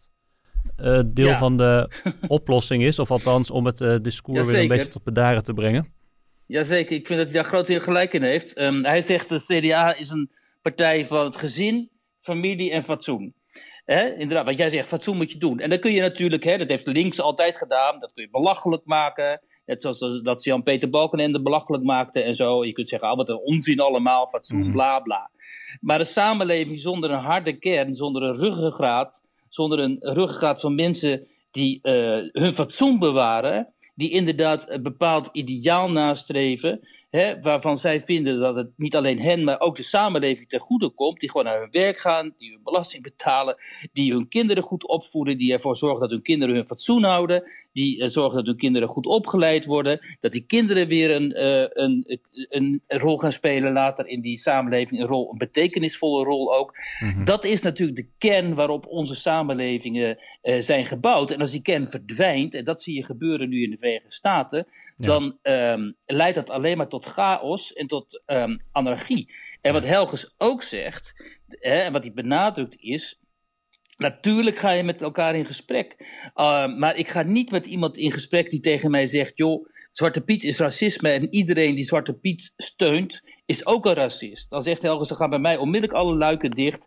uh, 0.80 1.00
deel 1.06 1.34
van 1.34 1.56
de 1.56 1.90
oplossing 2.28 2.82
is? 2.82 2.98
Of 2.98 3.10
althans 3.10 3.50
om 3.50 3.66
het 3.66 3.80
uh, 3.80 3.96
discours 4.02 4.50
weer 4.50 4.60
een 4.60 4.68
beetje 4.68 4.88
tot 4.88 5.04
bedaren 5.04 5.44
te 5.44 5.54
brengen? 5.54 5.92
Jazeker, 6.46 6.96
ik 6.96 7.06
vind 7.06 7.18
dat 7.18 7.28
hij 7.28 7.36
daar 7.36 7.50
groot 7.50 7.82
gelijk 7.82 8.12
in 8.12 8.22
heeft. 8.22 8.58
Um, 8.58 8.84
hij 8.84 9.02
zegt 9.02 9.28
de 9.28 9.60
CDA 9.60 9.94
is 9.96 10.10
een 10.10 10.30
partij 10.62 11.06
van 11.06 11.24
het 11.24 11.36
gezin, 11.36 11.90
familie 12.20 12.70
en 12.70 12.84
fatsoen. 12.84 13.34
Inderdaad, 14.18 14.44
wat 14.44 14.58
jij 14.58 14.68
zegt, 14.68 14.88
fatsoen 14.88 15.16
moet 15.16 15.32
je 15.32 15.38
doen. 15.38 15.60
En 15.60 15.70
dan 15.70 15.78
kun 15.78 15.92
je 15.92 16.00
natuurlijk, 16.00 16.44
hè, 16.44 16.58
dat 16.58 16.68
heeft 16.68 16.86
links 16.86 17.20
altijd 17.20 17.56
gedaan, 17.56 17.98
dat 17.98 18.12
kun 18.14 18.22
je 18.22 18.30
belachelijk 18.30 18.84
maken. 18.84 19.40
Net 19.68 19.82
zoals 19.82 20.22
dat 20.22 20.44
Jan-Peter 20.44 20.90
Balkenende 20.90 21.42
belachelijk 21.42 21.82
maakte 21.82 22.20
en 22.20 22.34
zo. 22.34 22.64
Je 22.64 22.72
kunt 22.72 22.88
zeggen, 22.88 23.08
ah, 23.08 23.16
wat 23.16 23.28
een 23.28 23.40
onzin 23.44 23.80
allemaal, 23.80 24.28
fatsoen, 24.28 24.66
mm. 24.66 24.72
bla 24.72 25.00
bla. 25.00 25.30
Maar 25.80 26.00
een 26.00 26.06
samenleving 26.06 26.80
zonder 26.80 27.10
een 27.10 27.18
harde 27.18 27.58
kern, 27.58 27.94
zonder 27.94 28.22
een 28.22 28.36
ruggengraat, 28.36 29.22
zonder 29.48 29.78
een 29.78 29.98
ruggengraat 30.00 30.60
van 30.60 30.74
mensen 30.74 31.26
die 31.50 31.78
uh, 31.82 32.28
hun 32.32 32.54
fatsoen 32.54 32.98
bewaren, 32.98 33.72
die 33.94 34.10
inderdaad 34.10 34.70
een 34.70 34.82
bepaald 34.82 35.28
ideaal 35.32 35.90
nastreven, 35.90 36.80
hè, 37.10 37.40
waarvan 37.40 37.78
zij 37.78 38.00
vinden 38.00 38.40
dat 38.40 38.56
het 38.56 38.70
niet 38.76 38.96
alleen 38.96 39.20
hen, 39.20 39.44
maar 39.44 39.60
ook 39.60 39.76
de 39.76 39.82
samenleving 39.82 40.48
ten 40.48 40.60
goede 40.60 40.88
komt, 40.88 41.20
die 41.20 41.30
gewoon 41.30 41.46
naar 41.46 41.60
hun 41.60 41.70
werk 41.70 41.98
gaan, 41.98 42.34
die 42.38 42.50
hun 42.50 42.62
belasting 42.62 43.02
betalen, 43.02 43.56
die 43.92 44.12
hun 44.12 44.28
kinderen 44.28 44.62
goed 44.62 44.86
opvoeden, 44.86 45.38
die 45.38 45.52
ervoor 45.52 45.76
zorgen 45.76 46.00
dat 46.00 46.10
hun 46.10 46.22
kinderen 46.22 46.54
hun 46.54 46.66
fatsoen 46.66 47.04
houden, 47.04 47.50
die 47.72 47.98
uh, 47.98 48.08
zorgen 48.08 48.36
dat 48.36 48.46
hun 48.46 48.56
kinderen 48.56 48.88
goed 48.88 49.06
opgeleid 49.06 49.64
worden, 49.64 50.00
dat 50.20 50.32
die 50.32 50.46
kinderen 50.46 50.88
weer 50.88 51.10
een, 51.10 51.42
uh, 51.42 51.66
een, 51.68 52.20
een, 52.48 52.82
rol 52.86 53.18
gaan 53.18 53.32
spelen 53.32 53.72
later 53.72 54.06
in 54.06 54.20
die 54.20 54.38
samenleving, 54.38 55.00
een, 55.00 55.06
rol, 55.06 55.30
een 55.32 55.38
betekenisvolle 55.38 56.24
rol 56.24 56.54
ook. 56.54 56.76
Mm 57.00 57.12
-hmm. 57.12 57.24
Dat 57.24 57.44
is 57.44 57.62
natuurlijk 57.62 57.98
de 57.98 58.08
kern 58.18 58.54
waarop 58.54 58.86
onze 58.86 59.14
samenlevingen 59.14 60.18
uh, 60.42 60.60
zijn 60.60 60.86
gebouwd. 60.86 61.30
En 61.30 61.40
als 61.40 61.50
die 61.50 61.62
kern 61.62 61.88
verdwijnt, 61.88 62.54
en 62.54 62.64
dat 62.64 62.82
zie 62.82 62.94
je 62.94 63.04
gebeuren 63.04 63.48
nu 63.48 63.62
in 63.62 63.70
de 63.70 63.78
Verenigde 63.78 64.12
Staten, 64.12 64.66
ja. 64.96 65.06
dan 65.06 65.38
um, 65.42 65.96
leidt 66.06 66.34
dat 66.34 66.50
alleen 66.50 66.76
maar 66.76 66.88
tot 66.88 67.04
chaos 67.04 67.72
en 67.72 67.86
tot 67.86 68.22
um, 68.26 68.60
anarchie. 68.72 69.34
En 69.60 69.72
wat 69.72 69.84
Helgers 69.84 70.34
ook 70.38 70.62
zegt, 70.62 71.36
hè, 71.48 71.78
en 71.78 71.92
wat 71.92 72.02
hij 72.02 72.12
benadrukt 72.12 72.76
is, 72.80 73.18
Natuurlijk 73.98 74.56
ga 74.56 74.70
je 74.70 74.82
met 74.82 75.02
elkaar 75.02 75.34
in 75.34 75.46
gesprek. 75.46 75.96
Uh, 76.36 76.76
maar 76.76 76.96
ik 76.96 77.08
ga 77.08 77.22
niet 77.22 77.50
met 77.50 77.66
iemand 77.66 77.96
in 77.96 78.12
gesprek 78.12 78.50
die 78.50 78.60
tegen 78.60 78.90
mij 78.90 79.06
zegt: 79.06 79.36
joh, 79.36 79.68
Zwarte 79.88 80.20
Piet 80.20 80.44
is 80.44 80.58
racisme 80.58 81.08
en 81.08 81.34
iedereen 81.34 81.74
die 81.74 81.84
Zwarte 81.84 82.14
Piet 82.14 82.52
steunt, 82.56 83.22
is 83.46 83.66
ook 83.66 83.86
een 83.86 83.94
racist. 83.94 84.50
Dan 84.50 84.62
zegt 84.62 84.82
Helgers: 84.82 85.08
dan 85.08 85.18
gaan 85.18 85.30
bij 85.30 85.38
mij 85.38 85.56
onmiddellijk 85.56 85.98
alle 85.98 86.14
luiken 86.16 86.50
dicht. 86.50 86.86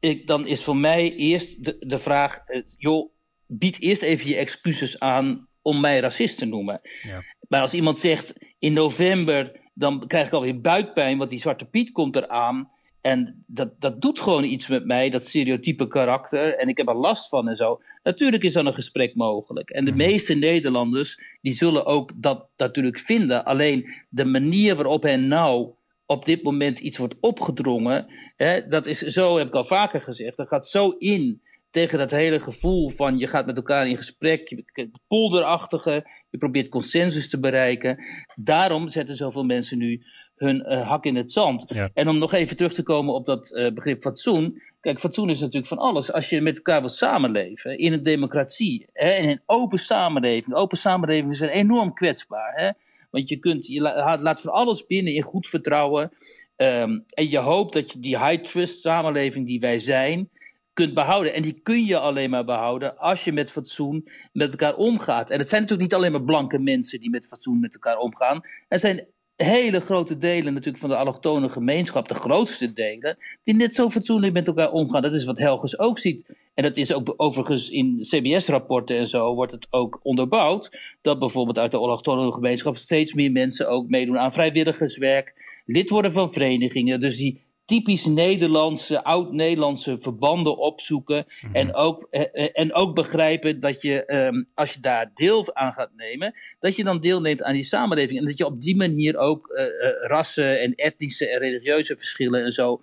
Ik, 0.00 0.26
dan 0.26 0.46
is 0.46 0.64
voor 0.64 0.76
mij 0.76 1.14
eerst 1.14 1.64
de, 1.64 1.76
de 1.78 1.98
vraag: 1.98 2.38
uh, 2.48 2.62
joh, 2.76 3.12
bied 3.46 3.80
eerst 3.80 4.02
even 4.02 4.28
je 4.28 4.36
excuses 4.36 4.98
aan 4.98 5.48
om 5.62 5.80
mij 5.80 6.00
racist 6.00 6.38
te 6.38 6.46
noemen. 6.46 6.80
Ja. 7.02 7.22
Maar 7.48 7.60
als 7.60 7.74
iemand 7.74 7.98
zegt 7.98 8.34
in 8.58 8.72
november, 8.72 9.60
dan 9.74 10.06
krijg 10.06 10.26
ik 10.26 10.32
alweer 10.32 10.60
buikpijn, 10.60 11.18
want 11.18 11.30
die 11.30 11.40
Zwarte 11.40 11.64
Piet 11.64 11.92
komt 11.92 12.16
eraan. 12.16 12.70
En 13.02 13.44
dat, 13.46 13.80
dat 13.80 14.00
doet 14.00 14.20
gewoon 14.20 14.44
iets 14.44 14.68
met 14.68 14.84
mij, 14.84 15.10
dat 15.10 15.24
stereotype 15.24 15.88
karakter. 15.88 16.56
En 16.56 16.68
ik 16.68 16.76
heb 16.76 16.88
er 16.88 16.96
last 16.96 17.28
van 17.28 17.48
en 17.48 17.56
zo. 17.56 17.80
Natuurlijk 18.02 18.42
is 18.42 18.52
dan 18.52 18.66
een 18.66 18.74
gesprek 18.74 19.14
mogelijk. 19.14 19.70
En 19.70 19.84
de 19.84 19.90
mm. 19.90 19.96
meeste 19.96 20.34
Nederlanders, 20.34 21.18
die 21.40 21.52
zullen 21.52 21.86
ook 21.86 22.12
dat 22.16 22.48
natuurlijk 22.56 22.98
vinden. 22.98 23.44
Alleen 23.44 23.94
de 24.08 24.24
manier 24.24 24.74
waarop 24.74 25.02
hen 25.02 25.28
nou 25.28 25.70
op 26.06 26.24
dit 26.24 26.42
moment 26.42 26.78
iets 26.78 26.98
wordt 26.98 27.16
opgedrongen. 27.20 28.06
Hè, 28.36 28.68
dat 28.68 28.86
is 28.86 28.98
zo, 28.98 29.38
heb 29.38 29.46
ik 29.46 29.54
al 29.54 29.64
vaker 29.64 30.00
gezegd. 30.00 30.36
Dat 30.36 30.48
gaat 30.48 30.68
zo 30.68 30.90
in 30.90 31.42
tegen 31.70 31.98
dat 31.98 32.10
hele 32.10 32.40
gevoel 32.40 32.88
van 32.88 33.18
je 33.18 33.26
gaat 33.26 33.46
met 33.46 33.56
elkaar 33.56 33.88
in 33.88 33.96
gesprek. 33.96 34.48
Je 34.48 34.90
polderachtige, 35.06 36.06
je 36.30 36.38
probeert 36.38 36.68
consensus 36.68 37.28
te 37.28 37.40
bereiken. 37.40 38.04
Daarom 38.34 38.88
zetten 38.88 39.16
zoveel 39.16 39.44
mensen 39.44 39.78
nu 39.78 40.02
hun 40.42 40.64
uh, 40.68 40.88
hak 40.88 41.04
in 41.04 41.16
het 41.16 41.32
zand. 41.32 41.64
Ja. 41.66 41.90
En 41.94 42.08
om 42.08 42.18
nog 42.18 42.32
even 42.32 42.56
terug 42.56 42.74
te 42.74 42.82
komen 42.82 43.14
op 43.14 43.26
dat 43.26 43.50
uh, 43.50 43.72
begrip 43.72 44.02
fatsoen. 44.02 44.62
Kijk, 44.80 45.00
fatsoen 45.00 45.30
is 45.30 45.40
natuurlijk 45.40 45.66
van 45.66 45.78
alles. 45.78 46.12
Als 46.12 46.28
je 46.28 46.40
met 46.40 46.56
elkaar 46.56 46.80
wilt 46.80 46.94
samenleven 46.94 47.78
in 47.78 47.92
een 47.92 48.02
democratie, 48.02 48.86
hè, 48.92 49.12
in 49.12 49.28
een 49.28 49.42
open 49.46 49.78
samenleving. 49.78 50.54
Open 50.54 50.78
samenlevingen 50.78 51.36
zijn 51.36 51.50
enorm 51.50 51.94
kwetsbaar. 51.94 52.52
Hè? 52.54 52.70
Want 53.10 53.28
je, 53.28 53.36
kunt, 53.36 53.66
je 53.66 53.80
laat, 53.80 54.20
laat 54.20 54.40
van 54.40 54.52
alles 54.52 54.86
binnen 54.86 55.14
in 55.14 55.22
goed 55.22 55.46
vertrouwen. 55.46 56.12
Um, 56.56 57.04
en 57.08 57.30
je 57.30 57.38
hoopt 57.38 57.72
dat 57.72 57.92
je 57.92 57.98
die 57.98 58.18
high 58.18 58.42
trust 58.42 58.80
samenleving 58.80 59.46
die 59.46 59.60
wij 59.60 59.78
zijn, 59.78 60.28
kunt 60.72 60.94
behouden. 60.94 61.34
En 61.34 61.42
die 61.42 61.60
kun 61.62 61.84
je 61.84 61.98
alleen 61.98 62.30
maar 62.30 62.44
behouden 62.44 62.98
als 62.98 63.24
je 63.24 63.32
met 63.32 63.50
fatsoen 63.50 64.08
met 64.32 64.50
elkaar 64.50 64.76
omgaat. 64.76 65.30
En 65.30 65.38
het 65.38 65.48
zijn 65.48 65.60
natuurlijk 65.60 65.90
niet 65.90 65.98
alleen 65.98 66.12
maar 66.12 66.24
blanke 66.24 66.58
mensen 66.58 67.00
die 67.00 67.10
met 67.10 67.26
fatsoen 67.26 67.60
met 67.60 67.74
elkaar 67.74 67.98
omgaan. 67.98 68.40
Er 68.68 68.78
zijn 68.78 69.06
hele 69.44 69.80
grote 69.80 70.18
delen 70.18 70.52
natuurlijk 70.52 70.78
van 70.78 70.88
de 70.88 70.96
allochtone 70.96 71.48
gemeenschap, 71.48 72.08
de 72.08 72.14
grootste 72.14 72.72
delen, 72.72 73.18
die 73.44 73.54
net 73.54 73.74
zo 73.74 73.90
fatsoenlijk 73.90 74.32
met 74.32 74.46
elkaar 74.46 74.72
omgaan. 74.72 75.02
Dat 75.02 75.14
is 75.14 75.24
wat 75.24 75.38
Helgers 75.38 75.78
ook 75.78 75.98
ziet. 75.98 76.24
En 76.54 76.62
dat 76.62 76.76
is 76.76 76.92
ook 76.92 77.14
overigens 77.16 77.70
in 77.70 77.98
CBS-rapporten 78.00 78.96
en 78.96 79.06
zo 79.06 79.34
wordt 79.34 79.52
het 79.52 79.66
ook 79.70 80.00
onderbouwd. 80.02 80.78
Dat 81.02 81.18
bijvoorbeeld 81.18 81.58
uit 81.58 81.70
de 81.70 81.78
allochtone 81.78 82.32
gemeenschap 82.32 82.76
steeds 82.76 83.12
meer 83.12 83.32
mensen 83.32 83.68
ook 83.68 83.88
meedoen 83.88 84.18
aan 84.18 84.32
vrijwilligerswerk, 84.32 85.34
lid 85.66 85.90
worden 85.90 86.12
van 86.12 86.32
verenigingen. 86.32 87.00
Dus 87.00 87.16
die 87.16 87.40
typisch 87.64 88.04
Nederlandse, 88.04 89.04
oud-Nederlandse 89.04 89.96
verbanden 90.00 90.56
opzoeken. 90.56 91.26
Mm-hmm. 91.26 91.56
en, 91.56 91.74
ook, 91.74 92.06
eh, 92.10 92.48
en 92.52 92.74
ook 92.74 92.94
begrijpen 92.94 93.60
dat 93.60 93.82
je, 93.82 94.14
um, 94.26 94.48
als 94.54 94.72
je 94.72 94.80
daar 94.80 95.10
deel 95.14 95.54
aan 95.54 95.72
gaat 95.72 95.94
nemen, 95.96 96.34
dat 96.60 96.76
je 96.76 96.84
dan 96.84 97.00
deelneemt 97.00 97.42
aan 97.42 97.52
die 97.52 97.64
samenleving. 97.64 98.18
En 98.18 98.24
dat 98.24 98.38
je 98.38 98.46
op 98.46 98.60
die 98.60 98.76
manier 98.76 99.16
ook 99.16 99.48
uh, 99.48 99.66
rassen 100.00 100.60
en 100.60 100.74
etnische 100.74 101.28
en 101.28 101.38
religieuze 101.38 101.96
verschillen 101.96 102.44
en 102.44 102.52
zo 102.52 102.82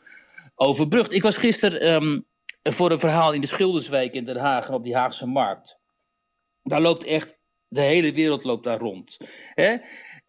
overbrugt. 0.56 1.14
Ik 1.14 1.24
was 1.24 1.38
gisteren 1.38 1.94
um, 1.94 2.26
voor 2.64 2.92
een 2.92 3.00
verhaal 3.00 3.34
in 3.34 3.42
de 3.42 3.48
Schilderswijk 3.48 4.14
in 4.14 4.26
Den 4.26 4.38
Haag 4.38 4.72
op 4.72 4.84
die 4.84 4.96
Haagse 4.96 5.26
markt. 5.26 5.80
Daar 6.64 6.82
loopt 6.82 7.04
echt, 7.04 7.38
de 7.68 7.82
hele 7.82 8.14
wereld 8.14 8.44
loopt 8.44 8.64
daar 8.64 8.80
rond. 8.80 9.18
Hè? 9.54 9.78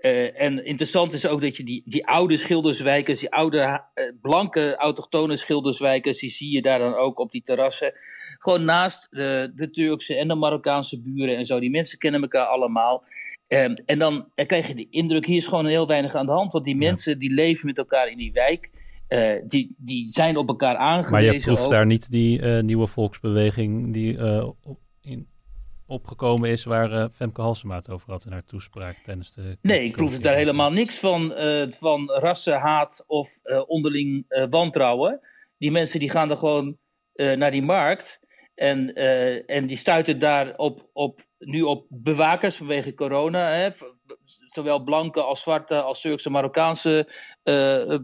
Uh, 0.01 0.41
en 0.41 0.65
interessant 0.65 1.13
is 1.13 1.27
ook 1.27 1.41
dat 1.41 1.57
je 1.57 1.65
die, 1.65 1.83
die 1.85 2.07
oude 2.07 2.37
schilderswijkers, 2.37 3.21
die 3.21 3.33
oude 3.33 3.59
uh, 3.59 4.05
blanke 4.21 4.77
autochtone 4.77 5.37
schilderswijkers, 5.37 6.19
die 6.19 6.31
zie 6.31 6.53
je 6.53 6.63
daar 6.63 6.79
dan 6.79 6.95
ook 6.95 7.19
op 7.19 7.31
die 7.31 7.43
terrassen. 7.43 7.93
Gewoon 8.39 8.65
naast 8.65 9.09
de, 9.11 9.53
de 9.55 9.71
Turkse 9.71 10.15
en 10.15 10.29
de 10.29 10.35
Marokkaanse 10.35 11.01
buren 11.01 11.37
en 11.37 11.47
zo. 11.47 11.61
Die 11.61 11.71
mensen 11.71 11.99
kennen 11.99 12.23
elkaar 12.23 12.47
allemaal. 12.47 13.05
Um, 13.49 13.75
en 13.87 13.99
dan 13.99 14.29
krijg 14.35 14.69
je 14.69 14.75
de 14.75 14.87
indruk, 14.91 15.27
hier 15.27 15.37
is 15.37 15.47
gewoon 15.47 15.67
heel 15.67 15.87
weinig 15.87 16.15
aan 16.15 16.27
de 16.27 16.33
hand. 16.33 16.53
Want 16.53 16.65
die 16.65 16.77
mensen 16.77 17.19
die 17.19 17.33
leven 17.33 17.67
met 17.67 17.79
elkaar 17.79 18.09
in 18.11 18.19
die 18.19 18.33
wijk. 18.33 18.71
die, 19.47 19.75
die 19.79 20.11
zijn 20.11 20.37
op 20.37 20.49
elkaar 20.49 20.77
aangewezen. 20.77 21.13
Maar 21.13 21.35
je 21.35 21.41
proeft 21.41 21.63
ook. 21.63 21.71
daar 21.71 21.87
niet 21.87 22.11
die 22.11 22.43
nieuwe 22.43 22.87
volksbeweging 22.87 23.93
die 23.93 24.19
in, 25.03 25.29
opgekomen 25.91 26.51
is 26.51 26.65
waar 26.65 26.93
uh, 26.93 27.05
Femke 27.15 27.41
Halsema 27.41 27.77
het 27.77 27.91
over 27.91 28.11
had 28.11 28.25
in 28.25 28.33
haar 28.33 28.45
toespraak 28.45 28.97
tijdens 29.05 29.33
de... 29.33 29.59
Nee, 29.63 29.85
ik 29.85 29.93
proef 29.97 30.19
daar 30.19 30.35
helemaal 30.35 30.71
niks 30.71 30.99
van, 30.99 31.33
uh, 31.33 31.67
van 31.71 32.11
rassenhaat 32.11 33.05
of 33.07 33.39
uh, 33.43 33.63
onderling 33.67 34.25
wantrouwen. 34.51 35.21
Die 35.59 35.71
mensen 35.71 35.99
die 35.99 36.11
gaan 36.11 36.31
er 36.31 36.37
gewoon 36.37 36.77
naar 37.15 37.51
die 37.51 37.63
markt 37.63 38.21
En, 38.55 38.95
en 39.47 39.67
die 39.67 39.77
stuiten 39.77 40.19
daar 40.19 40.57
op, 40.57 40.89
op, 40.93 41.21
nu 41.39 41.63
op 41.63 41.87
bewakers 41.89 42.57
vanwege 42.57 42.95
corona. 42.95 43.51
Hè, 43.51 43.71
zowel 44.47 44.83
blanke 44.83 45.23
als 45.23 45.43
zwarte 45.43 45.81
als 45.81 46.01
Turkse, 46.01 46.31
Marokkaanse 46.31 47.09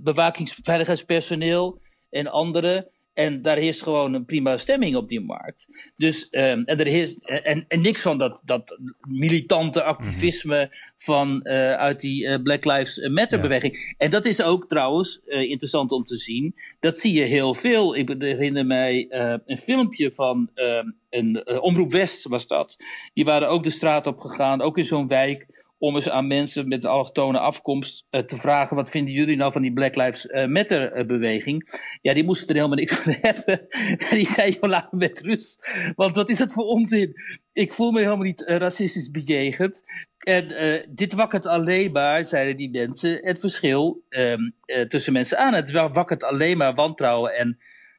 bewakingsveiligheidspersoneel 0.03 1.81
en 2.11 2.27
anderen. 2.27 2.91
En 3.17 3.43
daar 3.43 3.57
heerst 3.57 3.83
gewoon 3.83 4.15
een 4.15 4.25
prima 4.25 4.57
stemming 4.57 4.97
op 4.97 5.09
die 5.09 5.21
markt. 5.21 5.93
Dus, 5.97 6.29
um, 6.31 6.65
en, 6.65 6.79
er 6.79 6.87
heerst, 6.87 7.25
en, 7.25 7.65
en 7.69 7.81
niks 7.81 8.01
van 8.01 8.19
dat, 8.19 8.43
dat 8.45 8.79
militante 9.09 9.83
activisme 9.83 10.65
mm 10.65 10.95
van, 10.99 11.41
uh, 11.45 11.73
uit 11.73 12.01
die 12.01 12.25
uh, 12.25 12.43
Black 12.43 12.65
Lives 12.65 13.09
Matter 13.09 13.41
beweging. 13.41 13.95
En 13.99 14.11
dat 14.11 14.25
is 14.25 14.43
ook 14.43 14.69
trouwens 14.69 15.21
uh, 15.27 15.51
interessant 15.51 15.93
om 15.93 16.05
te 16.05 16.17
zien. 16.17 16.55
Dat 16.81 16.99
zie 16.99 17.13
je 17.13 17.25
heel 17.25 17.55
veel. 17.55 17.97
Ik 17.97 18.15
herinner 18.19 18.67
mij 18.67 19.07
een 19.47 19.59
filmpje 19.59 20.11
van 20.11 20.51
ehm, 20.55 20.91
een 21.11 21.61
Omroep 21.61 21.93
West 21.93 22.29
was 22.29 22.47
dat. 22.47 22.77
Die 23.15 23.25
waren 23.25 23.49
ook 23.49 23.63
de 23.63 23.71
straat 23.71 24.07
op 24.07 24.21
gegaan, 24.21 24.63
ook 24.63 24.79
in 24.79 24.85
zo'n 24.85 25.09
wijk 25.09 25.65
om 25.79 25.95
eens 25.95 26.09
aan 26.09 26.27
mensen 26.27 26.69
met 26.69 26.85
allochtone 26.85 27.39
afkomst 27.39 28.07
uh, 28.11 28.21
te 28.21 28.37
vragen: 28.37 28.77
wat 28.77 28.91
vinden 28.91 29.15
jullie 29.15 29.37
nou 29.37 29.53
van 29.53 29.63
die 29.63 29.73
Black 29.73 29.97
Lives 29.97 30.25
uh, 30.25 30.47
Matter 30.47 30.99
uh, 30.99 31.07
beweging? 31.07 31.81
Ja, 32.03 32.15
die 32.15 32.25
moesten 32.25 32.49
er 32.49 32.55
helemaal 32.55 32.77
niks 32.77 32.97
van 32.97 33.15
hebben. 33.33 33.69
en 33.99 34.17
die 34.17 34.27
zei: 34.27 34.51
joh, 34.51 34.71
laat 34.71 34.93
me 34.93 34.99
met 34.99 35.21
rust. 35.21 35.71
Want 35.95 36.17
wat 36.17 36.29
is 36.29 36.39
dat 36.39 36.53
voor 36.53 36.65
onzin? 36.65 37.15
Ik 37.53 37.73
voel 37.73 37.91
me 37.91 37.99
helemaal 37.99 38.25
niet 38.25 38.45
racistisch 38.47 39.11
bejegend. 39.11 39.83
En 40.19 40.49
dit 40.89 41.13
wakkert 41.13 41.47
alleen 41.47 41.93
maar, 41.93 42.25
zeiden 42.25 42.57
die 42.57 42.71
mensen, 42.71 43.19
het 43.27 43.39
verschil 43.39 44.03
um, 44.09 44.55
tussen 44.89 45.13
mensen 45.13 45.39
aan. 45.39 45.55
Het 45.55 45.71
wakkert 45.71 46.25
alleen 46.25 46.57
maar 46.57 46.75
wantrouwen 46.75 47.35
en, 47.35 47.59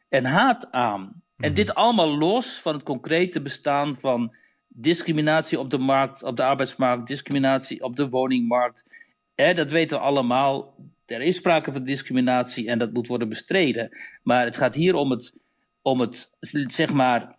en 0.10 0.26
haat 0.26 0.72
aan. 0.72 1.24
En 1.38 1.48
mhm. 1.48 1.54
dit 1.54 1.74
allemaal 1.74 2.18
los 2.18 2.60
van 2.62 2.74
het 2.74 2.84
concrete 2.84 3.42
bestaan 3.42 3.96
van 3.96 4.36
discriminatie 4.80 5.60
op 5.60 5.70
de 5.70 5.78
markt, 5.78 6.24
op 6.24 6.36
de 6.36 6.44
arbeidsmarkt, 6.44 7.08
discriminatie 7.08 7.84
op 7.84 7.96
de 7.96 8.10
woningmarkt. 8.10 8.84
dat 9.36 9.72
weten 9.72 9.98
we 9.98 10.04
allemaal. 10.04 10.76
Er 11.06 11.22
is 11.22 11.36
sprake 11.36 11.72
van 11.72 11.84
discriminatie 11.84 12.68
en 12.68 12.80
dat 12.80 12.94
moet 12.94 13.08
worden 13.08 13.30
bestreden. 13.30 13.98
Maar 14.24 14.46
het 14.46 14.58
gaat 14.58 14.76
hier 14.76 14.96
om 14.96 15.12
het, 15.12 15.40
om 15.82 16.00
het 16.00 16.32
zeg 16.52 16.94
maar, 16.94 17.36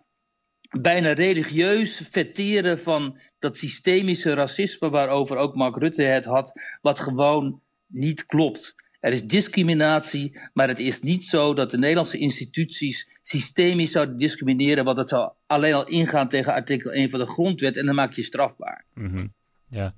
bijna 0.70 1.12
religieus 1.12 2.00
vetteren 2.10 2.78
van 2.78 3.18
dat 3.38 3.56
systemische 3.56 4.34
racisme 4.34 4.90
waarover 4.90 5.36
ook 5.36 5.54
Mark 5.54 5.76
Rutte 5.76 6.02
het 6.02 6.24
had, 6.24 6.52
wat 6.80 7.00
gewoon 7.00 7.60
niet 7.86 8.26
klopt. 8.26 8.74
Er 9.00 9.12
is 9.12 9.26
discriminatie, 9.26 10.40
maar 10.52 10.68
het 10.68 10.78
is 10.78 11.00
niet 11.00 11.24
zo 11.24 11.54
dat 11.54 11.70
de 11.70 11.78
Nederlandse 11.78 12.18
instituties 12.18 13.08
systemisch 13.22 13.92
zouden 13.92 14.16
discrimineren, 14.16 14.84
want 14.84 14.96
dat 14.96 15.08
zou 15.08 15.32
alleen 15.46 15.74
al 15.74 15.86
ingaan 15.86 16.28
tegen 16.28 16.52
artikel 16.52 16.90
1 16.90 17.10
van 17.10 17.18
de 17.18 17.26
grondwet 17.26 17.76
en 17.76 17.86
dan 17.86 17.94
maak 17.94 18.12
je 18.12 18.22
strafbaar. 18.22 18.84
Mhm. 18.94 19.26
Ja. 19.68 19.94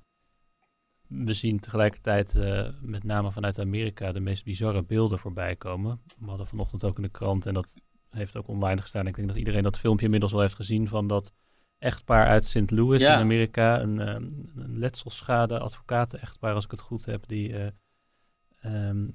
We 1.06 1.32
zien 1.32 1.60
tegelijkertijd 1.60 2.34
uh, 2.34 2.68
met 2.80 3.04
name 3.04 3.32
vanuit 3.32 3.58
Amerika 3.58 4.12
de 4.12 4.20
meest 4.20 4.44
bizarre 4.44 4.82
beelden 4.82 5.18
voorbij 5.18 5.56
komen. 5.56 6.00
We 6.20 6.26
hadden 6.26 6.46
vanochtend 6.46 6.84
ook 6.84 6.96
in 6.96 7.02
de 7.02 7.08
krant 7.08 7.46
en 7.46 7.54
dat 7.54 7.74
heeft 8.10 8.36
ook 8.36 8.48
online 8.48 8.80
gestaan. 8.80 9.06
Ik 9.06 9.14
denk 9.14 9.28
dat 9.28 9.36
iedereen 9.36 9.62
dat 9.62 9.78
filmpje 9.78 10.04
inmiddels 10.04 10.32
wel 10.32 10.40
heeft 10.40 10.54
gezien 10.54 10.88
van 10.88 11.06
dat 11.06 11.32
echtpaar 11.78 12.26
uit 12.26 12.46
St. 12.46 12.70
Louis 12.70 13.02
in 13.02 13.08
Amerika. 13.08 13.80
Een, 13.80 13.96
uh, 13.96 14.06
een 14.06 14.78
letselschade 14.78 15.58
advocaten-echtpaar, 15.58 16.54
als 16.54 16.64
ik 16.64 16.70
het 16.70 16.80
goed 16.80 17.04
heb, 17.04 17.28
die... 17.28 17.48
Uh, 17.48 17.66
um, 18.66 19.12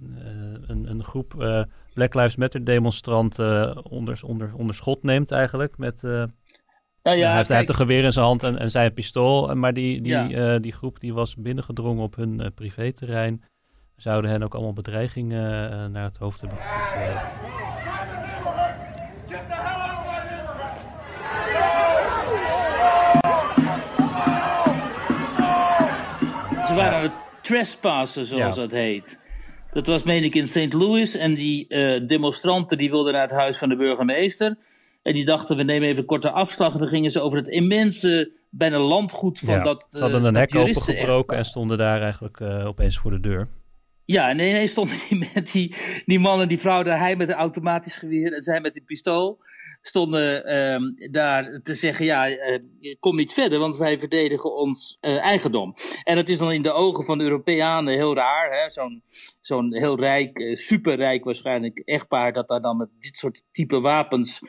een, 0.67 0.89
een, 0.89 1.03
groep 1.03 1.33
uh, 1.37 1.63
Black 1.93 2.13
Lives 2.13 2.35
Matter 2.35 2.65
demonstranten 2.65 3.85
onder, 3.85 4.19
onder, 4.23 4.53
onder 4.55 4.75
schot 4.75 5.03
neemt 5.03 5.31
eigenlijk. 5.31 5.77
Met, 5.77 6.01
ja, 6.01 6.27
ja, 7.01 7.27
hij, 7.27 7.35
heeft, 7.35 7.47
hij, 7.47 7.57
heeft, 7.57 7.69
een 7.69 7.75
geweer 7.75 8.03
in 8.03 8.13
zijn 8.13 8.25
hand 8.25 8.43
en, 8.43 8.59
en 8.59 8.71
zijn 8.71 8.93
pistool. 8.93 9.55
Maar 9.55 9.73
die, 9.73 10.01
die, 10.01 10.11
ja. 10.11 10.59
die 10.59 10.71
groep 10.71 10.99
die 10.99 11.13
was 11.13 11.35
binnengedrongen 11.35 12.03
op 12.03 12.15
hun 12.15 12.51
privéterrein. 12.55 13.43
Zouden 13.95 14.31
hen 14.31 14.43
ook 14.43 14.53
allemaal 14.53 14.73
bedreigingen 14.73 15.91
naar 15.91 16.03
het 16.03 16.17
hoofd 16.17 16.41
hebben 16.41 16.59
gekregen. 16.59 17.21
Ze 26.67 26.73
waren 26.75 27.13
trespassen, 27.41 28.25
zoals 28.25 28.55
dat 28.55 28.71
heet. 28.71 29.17
Dat 29.75 29.87
was, 29.87 30.03
meen 30.03 30.23
ik, 30.23 30.35
in 30.35 30.47
St. 30.47 30.73
Louis. 30.73 31.15
En 31.15 31.33
die 31.33 31.65
uh, 31.69 32.07
demonstranten 32.07 32.77
die 32.77 32.89
wilden 32.89 33.13
naar 33.13 33.21
het 33.21 33.31
huis 33.31 33.57
van 33.57 33.69
de 33.69 33.75
burgemeester. 33.75 34.57
En 35.03 35.13
die 35.13 35.25
dachten, 35.25 35.57
we 35.57 35.63
nemen 35.63 35.87
even 35.87 36.05
korte 36.05 36.31
afslag. 36.31 36.73
En 36.73 36.79
dan 36.79 36.87
gingen 36.87 37.11
ze 37.11 37.21
over 37.21 37.37
het 37.37 37.47
immense, 37.47 38.31
bijna 38.49 38.79
landgoed 38.79 39.39
van 39.39 39.63
dat 39.63 39.85
Ze 39.89 39.99
hadden 39.99 40.23
een 40.23 40.35
hek 40.35 40.55
opengebroken 40.55 41.37
en 41.37 41.45
stonden 41.45 41.77
daar 41.77 42.01
eigenlijk 42.01 42.39
uh, 42.39 42.67
opeens 42.67 42.97
voor 42.97 43.11
de 43.11 43.19
deur. 43.19 43.47
Ja, 44.05 44.29
en 44.29 44.39
ineens 44.39 44.71
stonden 44.71 44.95
die, 45.09 45.27
met 45.33 45.51
die, 45.51 45.75
die 46.05 46.19
man 46.19 46.41
en 46.41 46.47
die 46.47 46.59
vrouw 46.59 46.83
daar. 46.83 46.99
Hij 46.99 47.15
met 47.15 47.29
een 47.29 47.35
automatisch 47.35 47.95
geweer 47.95 48.33
en 48.33 48.41
zij 48.41 48.61
met 48.61 48.75
een 48.75 48.85
pistool 48.85 49.39
stonden 49.87 50.55
um, 50.57 50.95
daar 51.11 51.59
te 51.63 51.75
zeggen: 51.75 52.05
ja, 52.05 52.29
uh, 52.29 52.59
kom 52.99 53.15
niet 53.15 53.33
verder, 53.33 53.59
want 53.59 53.77
wij 53.77 53.99
verdedigen 53.99 54.55
ons 54.55 54.97
uh, 55.01 55.17
eigendom. 55.17 55.73
En 56.03 56.15
dat 56.15 56.27
is 56.27 56.37
dan 56.37 56.51
in 56.51 56.61
de 56.61 56.71
ogen 56.71 57.03
van 57.03 57.17
de 57.17 57.23
Europeanen 57.23 57.93
heel 57.93 58.15
raar. 58.15 58.71
Zo'n 58.71 59.03
zo'n 59.41 59.73
heel 59.73 59.99
rijk, 59.99 60.39
uh, 60.39 60.55
superrijk 60.55 61.23
waarschijnlijk 61.23 61.79
echtpaar, 61.79 62.33
dat 62.33 62.47
daar 62.47 62.61
dan 62.61 62.77
met 62.77 62.89
dit 62.99 63.15
soort 63.15 63.43
type 63.51 63.79
wapens, 63.79 64.39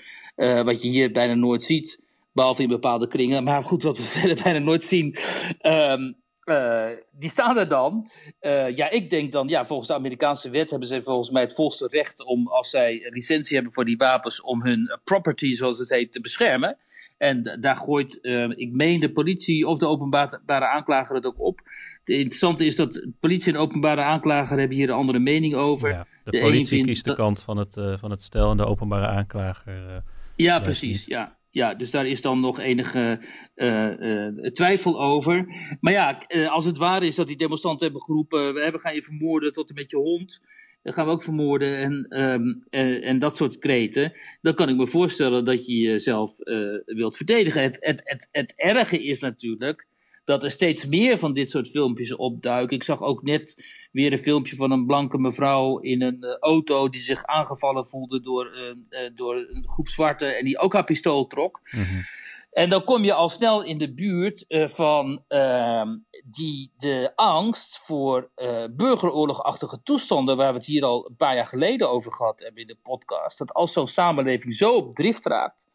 wat 0.64 0.82
je 0.82 0.88
hier 0.88 1.12
bijna 1.12 1.34
nooit 1.34 1.62
ziet, 1.62 2.00
behalve 2.32 2.62
in 2.62 2.68
bepaalde 2.68 3.08
kringen, 3.08 3.44
maar 3.44 3.64
goed, 3.64 3.82
wat 3.82 3.96
we 3.96 4.02
verder 4.18 4.42
bijna 4.42 4.58
nooit 4.58 4.82
zien. 4.82 5.16
Um, 5.62 6.16
uh, 6.46 6.86
die 7.10 7.28
staan 7.28 7.58
er 7.58 7.68
dan. 7.68 8.10
Uh, 8.40 8.76
ja, 8.76 8.90
ik 8.90 9.10
denk 9.10 9.32
dan, 9.32 9.48
ja, 9.48 9.66
volgens 9.66 9.88
de 9.88 9.94
Amerikaanse 9.94 10.50
wet 10.50 10.70
hebben 10.70 10.88
ze 10.88 11.02
volgens 11.02 11.30
mij 11.30 11.42
het 11.42 11.54
volste 11.54 11.86
recht 11.90 12.24
om, 12.24 12.48
als 12.48 12.70
zij 12.70 13.08
licentie 13.10 13.54
hebben 13.54 13.72
voor 13.72 13.84
die 13.84 13.96
wapens, 13.96 14.40
om 14.40 14.62
hun 14.62 14.98
property, 15.04 15.54
zoals 15.54 15.78
het 15.78 15.90
heet, 15.90 16.12
te 16.12 16.20
beschermen. 16.20 16.76
En 17.18 17.58
daar 17.60 17.76
gooit, 17.76 18.18
uh, 18.22 18.48
ik 18.48 18.72
meen, 18.72 19.00
de 19.00 19.12
politie 19.12 19.66
of 19.66 19.78
de 19.78 19.86
openbare 19.86 20.68
aanklager 20.68 21.14
het 21.14 21.24
ook 21.24 21.40
op. 21.40 21.60
Het 22.04 22.16
interessante 22.16 22.64
is 22.64 22.76
dat 22.76 23.06
politie 23.20 23.52
en 23.52 23.58
openbare 23.58 24.00
aanklager 24.00 24.58
hebben 24.58 24.76
hier 24.76 24.88
een 24.88 24.94
andere 24.94 25.18
mening 25.18 25.54
over. 25.54 25.90
Ja, 25.90 26.06
de, 26.24 26.30
de 26.30 26.40
politie 26.40 26.84
kiest 26.84 27.04
de 27.04 27.14
kant 27.14 27.42
van 27.42 27.56
het, 27.56 27.74
van 27.98 28.10
het 28.10 28.22
stel 28.22 28.50
en 28.50 28.56
de 28.56 28.66
openbare 28.66 29.06
aanklager. 29.06 30.02
ja, 30.36 30.60
precies, 30.60 31.04
ja. 31.04 31.36
Ja, 31.56 31.74
dus 31.74 31.90
daar 31.90 32.06
is 32.06 32.20
dan 32.20 32.40
nog 32.40 32.60
enige 32.60 33.20
uh, 33.54 33.98
uh, 33.98 34.50
twijfel 34.50 35.00
over. 35.00 35.46
Maar 35.80 35.92
ja, 35.92 36.22
uh, 36.28 36.50
als 36.50 36.64
het 36.64 36.76
waar 36.76 37.02
is 37.02 37.14
dat 37.14 37.26
die 37.26 37.36
demonstranten 37.36 37.84
hebben 37.84 38.04
geroepen: 38.04 38.54
we 38.54 38.78
gaan 38.78 38.94
je 38.94 39.02
vermoorden 39.02 39.52
tot 39.52 39.68
en 39.68 39.74
met 39.74 39.90
je 39.90 39.96
hond. 39.96 40.40
Dan 40.82 40.92
gaan 40.92 41.06
we 41.06 41.12
ook 41.12 41.22
vermoorden 41.22 41.76
en, 41.76 42.22
um, 42.22 42.64
en 43.02 43.18
dat 43.18 43.36
soort 43.36 43.58
kreten. 43.58 44.12
Dan 44.40 44.54
kan 44.54 44.68
ik 44.68 44.76
me 44.76 44.86
voorstellen 44.86 45.44
dat 45.44 45.66
je 45.66 45.76
jezelf 45.76 46.36
wilt 46.84 47.16
verdedigen. 47.16 47.62
Het, 47.62 47.76
het, 47.80 48.00
het, 48.04 48.28
het 48.32 48.52
erge 48.56 49.02
is 49.02 49.20
natuurlijk 49.20 49.86
dat 50.26 50.42
er 50.42 50.50
steeds 50.50 50.86
meer 50.86 51.18
van 51.18 51.32
dit 51.32 51.50
soort 51.50 51.70
filmpjes 51.70 52.14
opduiken. 52.14 52.76
Ik 52.76 52.82
zag 52.82 53.02
ook 53.02 53.22
net 53.22 53.64
weer 53.92 54.12
een 54.12 54.18
filmpje 54.18 54.56
van 54.56 54.70
een 54.70 54.86
blanke 54.86 55.18
mevrouw 55.18 55.78
in 55.78 56.02
een 56.02 56.18
uh, 56.20 56.36
auto 56.40 56.88
die 56.88 57.00
zich 57.00 57.24
aangevallen 57.24 57.86
voelde 57.86 58.20
door, 58.20 58.46
uh, 58.56 59.02
uh, 59.02 59.10
door 59.14 59.34
een 59.34 59.64
groep 59.68 59.88
zwarte 59.88 60.26
en 60.26 60.44
die 60.44 60.58
ook 60.58 60.72
haar 60.72 60.84
pistool 60.84 61.26
trok. 61.26 61.60
Mm 61.70 61.82
-hmm. 61.82 62.04
En 62.50 62.70
dan 62.70 62.84
kom 62.84 63.04
je 63.04 63.12
al 63.12 63.28
snel 63.28 63.62
in 63.62 63.78
de 63.78 63.94
buurt 63.94 64.44
van 64.48 65.24
ehm, 65.28 65.88
die, 66.24 66.72
de 66.78 67.12
angst 67.14 67.78
voor 67.78 68.30
burgeroorlogachtige 68.70 69.82
toestanden, 69.82 70.36
waar 70.36 70.52
we 70.52 70.58
het 70.58 70.66
hier 70.66 70.84
al 70.84 71.08
een 71.08 71.16
paar 71.16 71.34
jaar 71.34 71.46
geleden 71.46 71.90
over 71.90 72.12
gehad 72.12 72.40
hebben 72.40 72.60
in 72.60 72.66
de 72.66 72.78
podcast. 72.82 73.38
Dat 73.38 73.52
als 73.52 73.72
zo'n 73.72 73.86
samenleving 73.86 74.54
zo 74.54 74.74
op 74.74 74.94
drift 74.94 75.26
raakt 75.26 75.68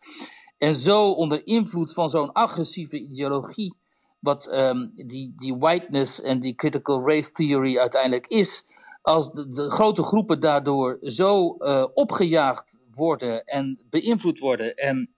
en 0.57 0.75
zo 0.75 1.11
onder 1.11 1.47
invloed 1.47 1.93
van 1.93 2.09
zo'n 2.09 2.31
agressieve 2.31 2.99
ideologie 2.99 3.75
wat 4.21 4.53
um, 4.53 4.91
die, 4.95 5.33
die 5.35 5.55
whiteness 5.55 6.21
en 6.21 6.39
die 6.39 6.55
critical 6.55 7.07
race 7.07 7.31
theory 7.31 7.77
uiteindelijk 7.77 8.27
is. 8.27 8.65
Als 9.01 9.31
de, 9.31 9.47
de 9.47 9.69
grote 9.69 10.03
groepen 10.03 10.39
daardoor 10.39 10.97
zo 11.01 11.55
uh, 11.59 11.85
opgejaagd 11.93 12.79
worden 12.93 13.45
en 13.45 13.83
beïnvloed 13.89 14.39
worden. 14.39 14.75
En 14.75 15.09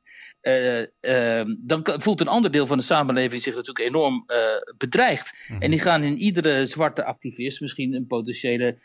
uh, 0.42 0.80
uh, 1.02 1.56
dan 1.58 1.82
voelt 1.84 2.22
een 2.22 2.28
ander 2.28 2.52
deel 2.52 2.68
van 2.68 2.78
de 2.78 2.84
samenleving 2.84 3.42
zich 3.42 3.56
natuurlijk 3.56 3.88
enorm 3.88 4.24
uh, 4.28 4.38
bedreigd. 4.78 5.34
Mm 5.34 5.54
-hmm. 5.54 5.62
En 5.64 5.70
die 5.70 5.80
gaan 5.80 6.04
in 6.04 6.18
iedere 6.18 6.66
zwarte 6.66 7.04
activist 7.04 7.62
misschien 7.62 7.94
een 7.94 8.08
potentiële 8.08 8.78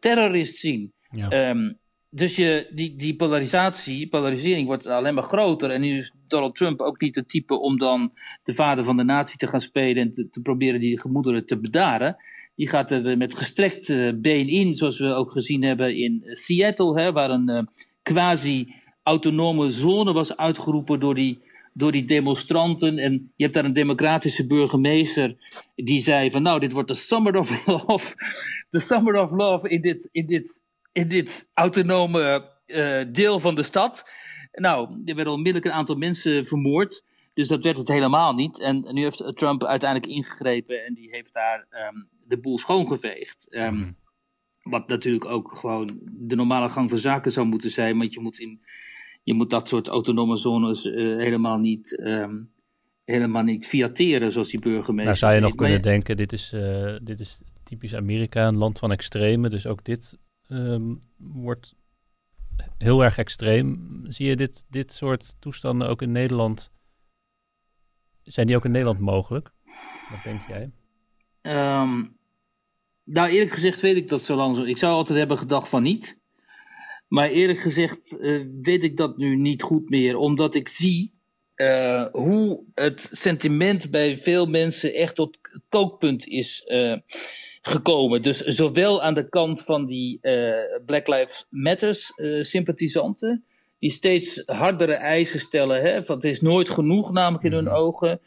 terrorist 0.00 0.56
zien. 0.56 0.92
Ja. 1.10 1.50
Um, 1.50 1.79
dus 2.10 2.36
je, 2.36 2.70
die, 2.74 2.96
die 2.96 3.16
polarisatie, 3.16 4.08
polarisering 4.08 4.66
wordt 4.66 4.86
alleen 4.86 5.14
maar 5.14 5.22
groter. 5.22 5.70
En 5.70 5.80
nu 5.80 5.96
is 5.96 6.12
Donald 6.28 6.54
Trump 6.54 6.80
ook 6.80 7.00
niet 7.00 7.14
het 7.14 7.28
type 7.28 7.60
om 7.60 7.78
dan 7.78 8.12
de 8.44 8.54
vader 8.54 8.84
van 8.84 8.96
de 8.96 9.02
natie 9.02 9.38
te 9.38 9.46
gaan 9.46 9.60
spelen 9.60 10.02
en 10.02 10.30
te, 10.30 10.40
proberen 10.42 10.80
die 10.80 11.00
gemoederen 11.00 11.46
te 11.46 11.58
bedaren. 11.58 12.16
Die 12.54 12.68
gaat 12.68 12.90
er 12.90 13.16
met 13.16 13.34
gestrekt 13.34 13.88
uh, 13.88 14.12
been 14.16 14.48
in, 14.48 14.74
zoals 14.74 14.98
we 14.98 15.14
ook 15.14 15.30
gezien 15.30 15.62
hebben 15.62 15.96
in 15.96 16.22
Seattle, 16.24 17.00
hè, 17.00 17.12
waar 17.12 17.30
een 17.30 17.50
uh, 17.50 17.62
quasi 18.02 18.74
autonome 19.02 19.70
zone 19.70 20.12
was 20.12 20.36
uitgeroepen 20.36 21.00
door 21.00 21.14
die, 21.14 21.38
door 21.72 21.92
die 21.92 22.04
demonstranten. 22.04 22.98
En 22.98 23.12
je 23.36 23.42
hebt 23.42 23.54
daar 23.54 23.64
een 23.64 23.72
democratische 23.72 24.46
burgemeester 24.46 25.36
die 25.74 26.00
zei 26.00 26.30
van 26.30 26.42
nou, 26.42 26.60
dit 26.60 26.72
wordt 26.72 26.88
de 26.88 26.94
summer 26.94 27.36
of 27.36 27.66
love. 27.86 28.14
De 28.70 28.78
summer 28.78 29.22
of 29.22 29.30
love 29.30 29.68
in 29.68 29.80
dit, 29.80 30.08
in 30.12 30.26
dit, 30.26 30.62
in 30.92 31.08
dit 31.08 31.48
autonome 31.54 32.50
uh, 32.66 33.04
deel 33.12 33.40
van 33.40 33.54
de 33.54 33.62
stad. 33.62 34.04
Nou, 34.52 35.02
er 35.04 35.14
werden 35.14 35.32
onmiddellijk 35.32 35.64
een 35.64 35.78
aantal 35.78 35.96
mensen 35.96 36.46
vermoord. 36.46 37.04
Dus 37.34 37.48
dat 37.48 37.62
werd 37.62 37.76
het 37.76 37.88
helemaal 37.88 38.34
niet. 38.34 38.60
En 38.60 38.86
nu 38.94 39.02
heeft 39.02 39.32
Trump 39.34 39.64
uiteindelijk 39.64 40.12
ingegrepen 40.12 40.84
en 40.84 40.94
die 40.94 41.08
heeft 41.10 41.32
daar 41.32 41.66
um, 41.70 42.08
de 42.24 42.38
boel 42.38 42.58
schoongeveegd. 42.58 43.46
Um, 43.50 43.96
wat 44.62 44.88
natuurlijk 44.88 45.24
ook 45.24 45.52
gewoon 45.52 45.98
de 46.02 46.36
normale 46.36 46.68
gang 46.68 46.90
van 46.90 46.98
zaken 46.98 47.32
zou 47.32 47.46
moeten 47.46 47.70
zijn. 47.70 47.98
Want 47.98 48.14
je 48.14 48.20
moet, 48.20 48.38
in, 48.38 48.60
je 49.22 49.34
moet 49.34 49.50
dat 49.50 49.68
soort 49.68 49.88
autonome 49.88 50.36
zones 50.36 50.84
uh, 50.84 51.16
helemaal 51.16 51.58
niet. 51.58 52.00
Um, 52.00 52.50
helemaal 53.04 53.42
niet 53.42 53.66
fiateren, 53.66 54.32
zoals 54.32 54.50
die 54.50 54.60
burgemeester. 54.60 55.04
Nou 55.04 55.16
zou 55.16 55.34
je 55.34 55.40
nog 55.40 55.54
kunnen 55.54 55.82
denken, 55.82 56.16
dit 56.16 56.32
is, 56.32 56.52
uh, 56.52 56.96
dit 57.02 57.20
is 57.20 57.42
typisch 57.64 57.94
Amerika, 57.94 58.48
een 58.48 58.56
land 58.56 58.78
van 58.78 58.92
extremen. 58.92 59.50
Dus 59.50 59.66
ook 59.66 59.84
dit 59.84 60.18
um, 60.50 61.00
wordt 61.16 61.74
heel 62.78 63.04
erg 63.04 63.18
extreem. 63.18 64.00
Zie 64.04 64.26
je 64.26 64.36
dit, 64.36 64.64
dit 64.68 64.92
soort 64.92 65.36
toestanden 65.38 65.88
ook 65.88 66.02
in 66.02 66.12
Nederland? 66.12 66.72
Zijn 68.22 68.46
die 68.46 68.56
ook 68.56 68.64
in 68.64 68.70
Nederland 68.70 69.00
mogelijk? 69.00 69.50
Wat 70.10 70.22
denk 70.24 70.40
jij? 70.48 70.70
Um, 71.42 72.18
nou, 73.04 73.30
eerlijk 73.30 73.50
gezegd 73.50 73.80
weet 73.80 73.96
ik 73.96 74.08
dat 74.08 74.22
zo 74.22 74.36
lang. 74.36 74.58
Ik 74.66 74.78
zou 74.78 74.92
altijd 74.92 75.18
hebben 75.18 75.38
gedacht 75.38 75.68
van 75.68 75.82
niet. 75.82 76.18
Maar 77.08 77.28
eerlijk 77.28 77.58
gezegd 77.58 78.16
uh, 78.20 78.46
weet 78.60 78.82
ik 78.82 78.96
dat 78.96 79.16
nu 79.16 79.36
niet 79.36 79.62
goed 79.62 79.90
meer. 79.90 80.16
Omdat 80.16 80.54
ik 80.54 80.68
zie 80.68 81.14
uh, 81.56 82.06
hoe 82.12 82.64
het 82.74 83.08
sentiment 83.12 83.90
bij 83.90 84.18
veel 84.18 84.46
mensen 84.46 84.94
echt 84.94 85.14
tot 85.14 85.38
kookpunt 85.68 86.26
is 86.26 86.64
uh, 86.66 86.96
gekomen. 87.62 88.22
Dus 88.22 88.40
zowel 88.40 89.02
aan 89.02 89.14
de 89.14 89.28
kant 89.28 89.62
van 89.62 89.86
die 89.86 90.20
Black 90.86 91.08
Lives 91.08 91.46
Matters 91.50 92.12
sympathisanten. 92.40 93.44
Die 93.78 93.90
steeds 93.90 94.42
hardere 94.46 94.92
eisen 94.92 95.40
stellen. 95.40 95.80
Hè, 95.80 96.04
van 96.04 96.14
het 96.14 96.24
is 96.24 96.40
nooit 96.40 96.68
genoeg 96.68 97.12
namelijk 97.12 97.44
in 97.44 97.52
hun 97.52 97.64
mhm. 97.64 97.74
ogen 97.74 98.20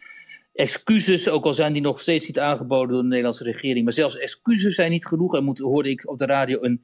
excuses, 0.53 1.29
ook 1.29 1.45
al 1.45 1.53
zijn 1.53 1.73
die 1.73 1.81
nog 1.81 2.01
steeds 2.01 2.27
niet 2.27 2.39
aangeboden 2.39 2.89
door 2.93 3.01
de 3.01 3.07
Nederlandse 3.07 3.43
regering. 3.43 3.83
Maar 3.83 3.93
zelfs 3.93 4.17
excuses 4.17 4.75
zijn 4.75 4.91
niet 4.91 5.05
genoeg. 5.05 5.35
En 5.35 5.43
moet, 5.43 5.59
hoorde 5.59 5.89
ik 5.89 6.09
op 6.09 6.17
de 6.17 6.25
radio 6.25 6.57
een 6.61 6.83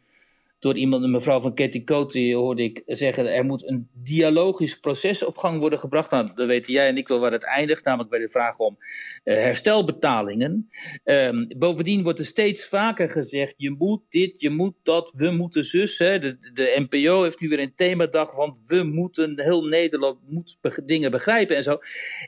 door 0.59 0.77
iemand, 0.77 1.03
een 1.03 1.11
mevrouw 1.11 1.39
van 1.39 1.53
Katie 1.53 1.83
Cote, 1.83 2.33
hoorde 2.33 2.63
ik 2.63 2.81
zeggen, 2.85 3.33
er 3.33 3.45
moet 3.45 3.67
een 3.67 3.89
dialogisch 3.93 4.79
proces 4.79 5.25
op 5.25 5.37
gang 5.37 5.59
worden 5.59 5.79
gebracht. 5.79 6.11
Nou, 6.11 6.31
dan 6.35 6.47
weten 6.47 6.73
jij 6.73 6.87
en 6.87 6.97
ik 6.97 7.07
wel 7.07 7.19
waar 7.19 7.31
het 7.31 7.43
eindigt, 7.43 7.85
namelijk 7.85 8.09
bij 8.09 8.19
de 8.19 8.29
vraag 8.29 8.57
om 8.57 8.77
uh, 8.77 9.33
herstelbetalingen. 9.35 10.69
Um, 11.03 11.47
bovendien 11.57 12.03
wordt 12.03 12.19
er 12.19 12.25
steeds 12.25 12.65
vaker 12.65 13.09
gezegd, 13.09 13.53
je 13.57 13.69
moet 13.69 14.01
dit, 14.09 14.41
je 14.41 14.49
moet 14.49 14.75
dat, 14.83 15.13
we 15.15 15.31
moeten 15.31 15.65
zus. 15.65 15.97
Hè. 15.97 16.19
De, 16.19 16.37
de 16.53 16.85
NPO 16.89 17.23
heeft 17.23 17.39
nu 17.39 17.49
weer 17.49 17.59
een 17.59 17.75
themadag 17.75 18.33
van, 18.35 18.57
we 18.65 18.83
moeten, 18.83 19.41
heel 19.41 19.63
Nederland 19.63 20.19
moet 20.29 20.57
dingen 20.85 21.11
begrijpen 21.11 21.55
en 21.55 21.63
zo. 21.63 21.79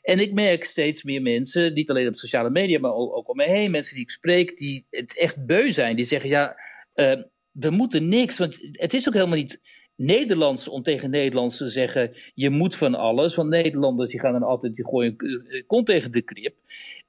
En 0.01 0.19
ik 0.19 0.33
merk 0.33 0.63
steeds 0.63 1.03
meer 1.03 1.21
mensen, 1.21 1.73
niet 1.73 1.89
alleen 1.89 2.07
op 2.07 2.15
sociale 2.15 2.49
media, 2.49 2.79
maar 2.79 2.93
ook, 2.93 3.15
ook 3.15 3.29
om 3.29 3.35
me 3.35 3.49
heen, 3.49 3.71
mensen 3.71 3.93
die 3.93 4.03
ik 4.03 4.11
spreek, 4.11 4.57
die 4.57 4.85
het 4.89 5.17
echt 5.17 5.45
beu 5.45 5.71
zijn. 5.71 5.95
Die 5.95 6.05
zeggen, 6.05 6.29
ja... 6.29 6.55
Uh, 6.95 7.21
we 7.51 7.69
moeten 7.69 8.09
niks, 8.09 8.37
want 8.37 8.59
het 8.71 8.93
is 8.93 9.07
ook 9.07 9.13
helemaal 9.13 9.37
niet 9.37 9.59
Nederlands 9.95 10.67
om 10.67 10.83
tegen 10.83 11.09
Nederlands 11.09 11.57
te 11.57 11.69
zeggen: 11.69 12.15
je 12.33 12.49
moet 12.49 12.75
van 12.75 12.95
alles. 12.95 13.35
Want 13.35 13.49
Nederlanders 13.49 14.09
die 14.09 14.19
gaan 14.19 14.33
dan 14.33 14.43
altijd 14.43 14.73
die 14.73 14.85
gooien 14.85 15.15
uh, 15.17 15.63
kont 15.67 15.85
tegen 15.85 16.11
de 16.11 16.21
krip. 16.21 16.55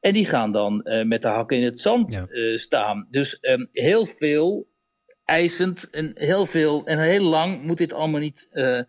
En 0.01 0.13
die 0.13 0.27
gaan 0.27 0.53
dan 0.53 0.81
uh, 0.85 1.05
met 1.05 1.23
de 1.23 1.29
hakken 1.29 1.57
in 1.57 1.65
het 1.65 1.81
zand 1.81 2.13
ja. 2.13 2.27
uh, 2.29 2.57
staan. 2.57 3.07
Dus 3.11 3.39
um, 3.41 3.69
heel 3.71 4.07
veel 4.07 4.67
eisend 5.25 5.91
en 5.91 6.11
heel 6.15 6.47
veel 6.47 6.87
en 6.87 6.99
heel 6.99 7.25
lang 7.25 7.63
moet 7.63 7.79
dit 7.79 7.93
allemaal 7.93 8.21
niet. 8.21 8.49
heel 8.51 8.85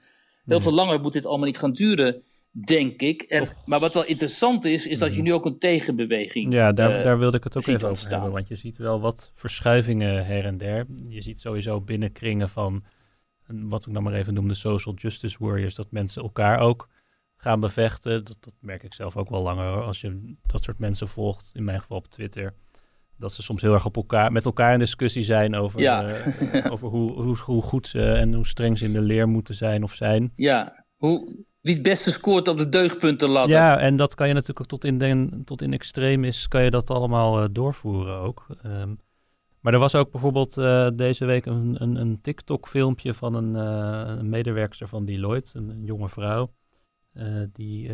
nee. 0.45 0.59
veel 0.59 0.73
langer 0.73 0.99
moet 0.99 1.13
dit 1.13 1.25
allemaal 1.25 1.45
niet 1.45 1.57
gaan 1.57 1.73
duren 1.73 2.23
denk 2.53 3.01
ik. 3.01 3.21
En, 3.21 3.49
maar 3.65 3.79
wat 3.79 3.93
wel 3.93 4.05
interessant 4.05 4.65
is, 4.65 4.87
is 4.87 4.99
dat 4.99 5.09
je 5.09 5.15
mhm. 5.15 5.23
nu 5.23 5.33
ook 5.33 5.45
een 5.45 5.59
tegenbeweging 5.59 6.53
Ja, 6.53 6.71
daar, 6.71 6.97
uh, 6.97 7.03
daar 7.03 7.17
wilde 7.17 7.37
ik 7.37 7.43
het 7.43 7.57
ook 7.57 7.67
even 7.67 7.89
over 7.89 8.09
hebben. 8.09 8.31
Want 8.31 8.47
je 8.47 8.55
ziet 8.55 8.77
wel 8.77 8.99
wat 8.99 9.31
verschuivingen 9.35 10.25
her 10.25 10.45
en 10.45 10.57
der. 10.57 10.85
Je 11.07 11.21
ziet 11.21 11.39
sowieso 11.39 11.81
binnenkringen 11.81 12.49
van, 12.49 12.83
wat 13.47 13.85
ik 13.85 13.93
dan 13.93 14.03
maar 14.03 14.13
even 14.13 14.33
noem, 14.33 14.47
de 14.47 14.53
social 14.53 14.95
justice 14.95 15.37
warriors. 15.39 15.75
Dat 15.75 15.91
mensen 15.91 16.21
elkaar 16.21 16.59
ook 16.59 16.89
gaan 17.35 17.59
bevechten. 17.59 18.23
Dat, 18.23 18.37
dat 18.39 18.53
merk 18.59 18.83
ik 18.83 18.93
zelf 18.93 19.17
ook 19.17 19.29
wel 19.29 19.41
langer 19.41 19.81
als 19.81 20.01
je 20.01 20.35
dat 20.45 20.63
soort 20.63 20.79
mensen 20.79 21.07
volgt. 21.07 21.51
In 21.53 21.63
mijn 21.63 21.79
geval 21.79 21.97
op 21.97 22.07
Twitter. 22.07 22.53
Dat 23.17 23.33
ze 23.33 23.43
soms 23.43 23.61
heel 23.61 23.73
erg 23.73 23.85
op 23.85 23.95
elkaar, 23.95 24.31
met 24.31 24.45
elkaar 24.45 24.73
in 24.73 24.79
discussie 24.79 25.23
zijn 25.23 25.55
over, 25.55 25.79
ja. 25.79 26.25
uh, 26.27 26.71
over 26.71 26.87
hoe, 26.87 27.11
hoe, 27.11 27.37
hoe 27.37 27.61
goed 27.61 27.87
ze 27.87 28.11
en 28.11 28.33
hoe 28.33 28.47
streng 28.47 28.77
ze 28.77 28.85
in 28.85 28.93
de 28.93 29.01
leer 29.01 29.27
moeten 29.27 29.55
zijn 29.55 29.83
of 29.83 29.93
zijn. 29.93 30.31
Ja, 30.35 30.85
hoe, 30.95 31.45
wie 31.63 31.73
het 31.73 31.83
beste 31.83 32.11
scoort 32.11 32.47
op 32.47 32.57
de 32.57 32.69
deugdpunten 32.69 33.29
laten. 33.29 33.51
Ja, 33.51 33.79
en 33.79 33.95
dat 33.95 34.15
kan 34.15 34.27
je 34.27 34.33
natuurlijk 34.33 34.59
ook 34.59 34.67
tot 34.67 34.83
in, 34.83 34.97
de, 34.97 35.41
tot 35.45 35.61
in 35.61 35.73
extremis, 35.73 36.47
kan 36.47 36.63
je 36.63 36.69
dat 36.69 36.89
allemaal 36.89 37.43
uh, 37.43 37.49
doorvoeren 37.51 38.17
ook. 38.17 38.45
Um, 38.65 38.99
maar 39.59 39.73
er 39.73 39.79
was 39.79 39.95
ook 39.95 40.11
bijvoorbeeld 40.11 40.57
uh, 40.57 40.87
deze 40.93 41.25
week 41.25 41.45
een, 41.45 41.75
een, 41.79 41.95
een 41.95 42.21
TikTok-filmpje 42.21 43.13
van 43.13 43.33
een, 43.33 43.55
uh, 43.55 44.03
een, 44.17 44.29
medewerkster 44.29 44.87
van 44.87 45.05
Deloitte, 45.05 45.57
een, 45.57 45.69
een 45.69 45.83
jonge 45.83 46.09
vrouw, 46.09 46.53
die 47.53 47.91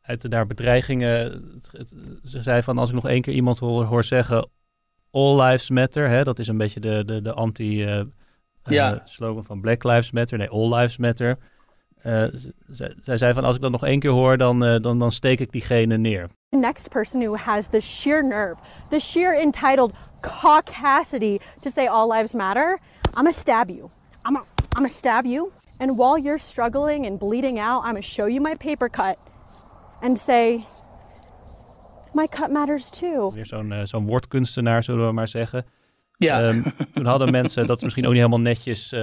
uit 0.00 0.30
daar 0.30 0.46
bedreigingen, 0.46 1.12
het, 1.52 1.68
het, 1.72 1.94
ze 2.24 2.42
zei 2.42 2.62
van 2.62 2.78
als 2.78 2.88
ik 2.88 2.94
nog 2.94 3.08
één 3.08 3.22
keer 3.22 3.34
iemand 3.34 3.58
hoor, 3.58 3.84
hoor 3.84 4.04
zeggen, 4.04 4.48
all 5.10 5.40
lives 5.40 5.70
matter, 5.70 6.08
hè, 6.08 6.24
dat 6.24 6.38
is 6.38 6.48
een 6.48 6.58
beetje 6.58 6.80
de, 6.80 7.04
de, 7.04 7.22
de 7.22 7.32
anti-slogan 7.32 9.36
ja. 9.36 9.42
van 9.42 9.60
Black 9.60 9.84
Lives 9.84 10.10
Matter, 10.10 10.38
nee, 10.38 10.48
all 10.48 10.74
lives 10.74 10.96
matter. 10.96 11.38
Uh, 12.06 12.24
zij 13.02 13.16
zei 13.18 13.32
van 13.32 13.44
als 13.44 13.56
ik 13.56 13.62
dat 13.62 13.70
nog 13.70 13.84
één 13.84 14.00
keer 14.00 14.10
hoor, 14.10 14.36
dan, 14.36 14.64
uh, 14.64 14.80
dan, 14.80 14.98
dan 14.98 15.12
steek 15.12 15.40
ik 15.40 15.52
diegene 15.52 15.96
neer. 15.96 16.28
The 16.48 16.58
next 16.58 16.88
person 16.88 17.20
who 17.20 17.36
has 17.36 17.66
the 17.66 17.80
sheer 17.80 18.24
nerve, 18.24 18.56
the 18.88 18.98
sheer 18.98 19.40
entitled 19.40 19.92
caucasity 20.20 21.38
to 21.60 21.70
say 21.70 21.86
all 21.86 22.12
lives 22.12 22.32
matter, 22.32 22.78
I'm 23.06 23.24
gonna 23.24 23.30
stab 23.32 23.68
you. 23.68 23.90
I'm 24.26 24.34
gonna, 24.34 24.46
I'm 24.76 24.82
gonna 24.82 24.88
stab 24.88 25.24
you. 25.24 25.52
And 25.78 25.96
while 25.96 26.18
you're 26.22 26.38
struggling 26.38 27.06
and 27.06 27.18
bleeding 27.18 27.58
out, 27.58 27.84
I'm 27.84 27.92
gonna 27.92 28.02
show 28.02 28.26
you 28.26 28.40
my 28.40 28.54
paper 28.54 28.88
cut 28.88 29.16
and 30.02 30.18
say, 30.18 30.66
my 32.12 32.26
cut 32.26 32.50
matters 32.50 32.90
too. 32.90 33.30
Weer 33.32 33.46
zo'n 33.46 33.72
uh, 33.72 33.84
zo'n 33.84 34.06
woordkunstenaar, 34.06 34.82
zullen 34.82 35.06
we 35.06 35.12
maar 35.12 35.28
zeggen. 35.28 35.64
Ja. 36.16 36.48
Um, 36.48 36.64
toen 36.92 37.06
hadden 37.06 37.30
mensen, 37.30 37.66
dat 37.66 37.76
is 37.76 37.82
misschien 37.82 38.04
ook 38.04 38.12
niet 38.12 38.20
helemaal 38.20 38.44
netjes, 38.44 38.92
uh, 38.92 39.00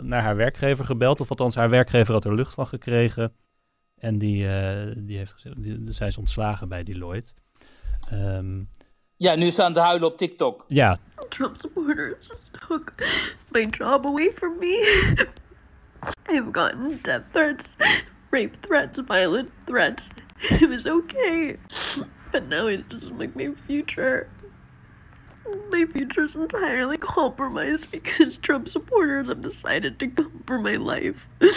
naar 0.00 0.22
haar 0.22 0.36
werkgever 0.36 0.84
gebeld. 0.84 1.20
Of 1.20 1.30
althans, 1.30 1.54
haar 1.54 1.70
werkgever 1.70 2.12
had 2.12 2.24
er 2.24 2.34
lucht 2.34 2.54
van 2.54 2.66
gekregen. 2.66 3.32
En 3.98 4.18
die, 4.18 4.44
uh, 4.44 4.92
die 4.96 5.16
heeft 5.16 5.32
gezegd, 5.32 5.62
die, 5.62 5.92
zij 5.92 6.06
is 6.06 6.16
ontslagen 6.16 6.68
bij 6.68 6.82
Deloitte. 6.82 7.32
Um, 8.12 8.68
ja, 9.16 9.34
nu 9.34 9.50
staan 9.50 9.72
te 9.72 9.80
huilen 9.80 10.08
op 10.08 10.16
TikTok. 10.16 10.64
Ja. 10.68 10.98
Trump 11.28 11.56
supporters 11.56 12.28
took 12.68 12.92
my 13.50 13.66
job 13.70 14.06
away 14.06 14.32
from 14.34 14.58
me. 14.58 15.26
I've 16.30 16.48
gotten 16.52 16.98
death 17.02 17.22
threats, 17.32 17.76
rape 18.30 18.58
threats, 18.60 19.00
violent 19.06 19.48
threats. 19.64 20.10
It 20.38 20.68
was 20.68 20.86
okay. 20.86 21.58
But 22.30 22.48
now 22.48 22.68
it 22.68 22.90
doesn't 22.90 23.16
make 23.16 23.30
my 23.34 23.52
future. 23.66 24.28
My 25.70 25.86
future 25.86 26.24
is 26.24 26.34
entirely 26.34 26.98
compromised 26.98 27.90
because 27.90 28.38
Trump 28.40 28.68
supporters 28.68 29.26
have 29.26 29.42
decided 29.42 29.98
to 29.98 30.08
come 30.08 30.42
for 30.46 30.60
my 30.60 30.76
life. 30.76 31.28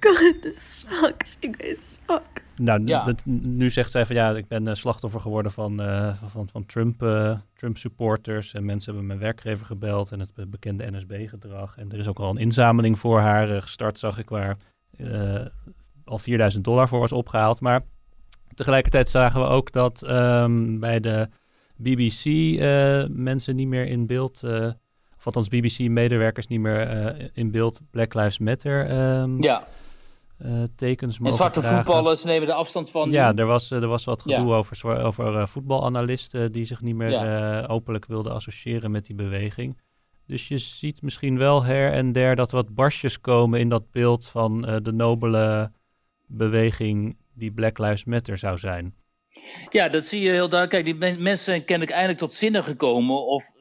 God, 0.00 0.42
this 0.42 0.84
sucks. 0.88 1.36
You 1.40 1.54
guys 1.58 2.00
suck. 2.06 2.42
Nou, 2.56 2.86
ja. 2.86 3.04
dat, 3.04 3.24
nu 3.24 3.70
zegt 3.70 3.90
zij 3.90 4.06
van 4.06 4.16
ja, 4.16 4.30
ik 4.30 4.48
ben 4.48 4.66
uh, 4.66 4.74
slachtoffer 4.74 5.20
geworden 5.20 5.52
van, 5.52 5.80
uh, 5.80 6.14
van, 6.30 6.48
van 6.48 6.66
Trump, 6.66 7.02
uh, 7.02 7.38
Trump 7.54 7.76
supporters. 7.76 8.52
En 8.52 8.64
mensen 8.64 8.90
hebben 8.90 9.06
mijn 9.06 9.18
werkgever 9.18 9.66
gebeld 9.66 10.12
en 10.12 10.20
het 10.20 10.50
bekende 10.50 10.90
NSB-gedrag. 10.90 11.76
En 11.76 11.92
er 11.92 11.98
is 11.98 12.06
ook 12.06 12.18
al 12.18 12.30
een 12.30 12.36
inzameling 12.36 12.98
voor 12.98 13.20
haar 13.20 13.62
gestart, 13.62 13.98
zag 13.98 14.18
ik, 14.18 14.28
waar 14.28 14.56
al 16.04 16.18
4000 16.18 16.64
dollar 16.64 16.88
voor 16.88 17.00
was 17.00 17.12
opgehaald. 17.12 17.60
Maar 17.60 17.82
tegelijkertijd 18.54 19.10
zagen 19.10 19.40
we 19.40 19.46
ook 19.46 19.72
dat 19.72 20.08
um, 20.10 20.80
bij 20.80 21.00
de 21.00 21.28
BBC 21.76 22.24
uh, 22.24 23.04
mensen 23.08 23.56
niet 23.56 23.68
meer 23.68 23.86
in 23.86 24.06
beeld, 24.06 24.42
uh, 24.44 24.66
of 25.16 25.26
althans 25.26 25.48
BBC-medewerkers 25.48 26.46
niet 26.46 26.60
meer 26.60 27.16
uh, 27.18 27.28
in 27.32 27.50
beeld 27.50 27.80
Black 27.90 28.14
Lives 28.14 28.38
Matter 28.38 28.90
um, 29.20 29.42
ja. 29.42 29.66
tekens 30.76 31.18
mogen 31.18 31.32
En 31.32 31.38
zwarte 31.38 31.60
dragen. 31.60 31.84
voetballers 31.84 32.24
nemen 32.24 32.46
de 32.46 32.54
afstand 32.54 32.90
van. 32.90 33.10
Ja, 33.10 33.34
er 33.34 33.46
was, 33.46 33.70
er 33.70 33.86
was 33.86 34.04
wat 34.04 34.22
gedoe 34.22 34.46
ja. 34.46 34.54
over, 34.54 35.02
over 35.02 35.48
voetbalanalisten 35.48 36.52
die 36.52 36.64
zich 36.64 36.80
niet 36.80 36.94
meer 36.94 37.10
ja. 37.10 37.66
openlijk 37.66 38.06
wilden 38.06 38.32
associëren 38.32 38.90
met 38.90 39.06
die 39.06 39.16
beweging. 39.16 39.80
Dus 40.26 40.48
je 40.48 40.58
ziet 40.58 41.02
misschien 41.02 41.38
wel 41.38 41.62
her 41.62 41.92
en 41.92 42.12
der 42.12 42.36
dat 42.36 42.50
wat 42.50 42.74
barstjes 42.74 43.20
komen 43.20 43.60
in 43.60 43.68
dat 43.68 43.90
beeld 43.90 44.26
van 44.26 44.60
de 44.82 44.92
nobele 44.92 45.72
beweging 46.26 47.16
die 47.34 47.52
Black 47.52 47.78
Lives 47.78 48.04
Matter 48.04 48.38
zou 48.38 48.58
zijn. 48.58 48.94
Ja, 49.70 49.88
dat 49.88 50.04
zie 50.04 50.20
je 50.20 50.30
heel 50.30 50.48
duidelijk. 50.48 50.70
Kijk, 50.84 51.00
die 51.00 51.18
mensen 51.22 51.44
zijn 51.44 51.64
kennelijk 51.64 51.92
eindelijk 51.92 52.20
tot 52.20 52.34
zinnen 52.34 52.64
gekomen. 52.64 53.26
Of 53.26 53.52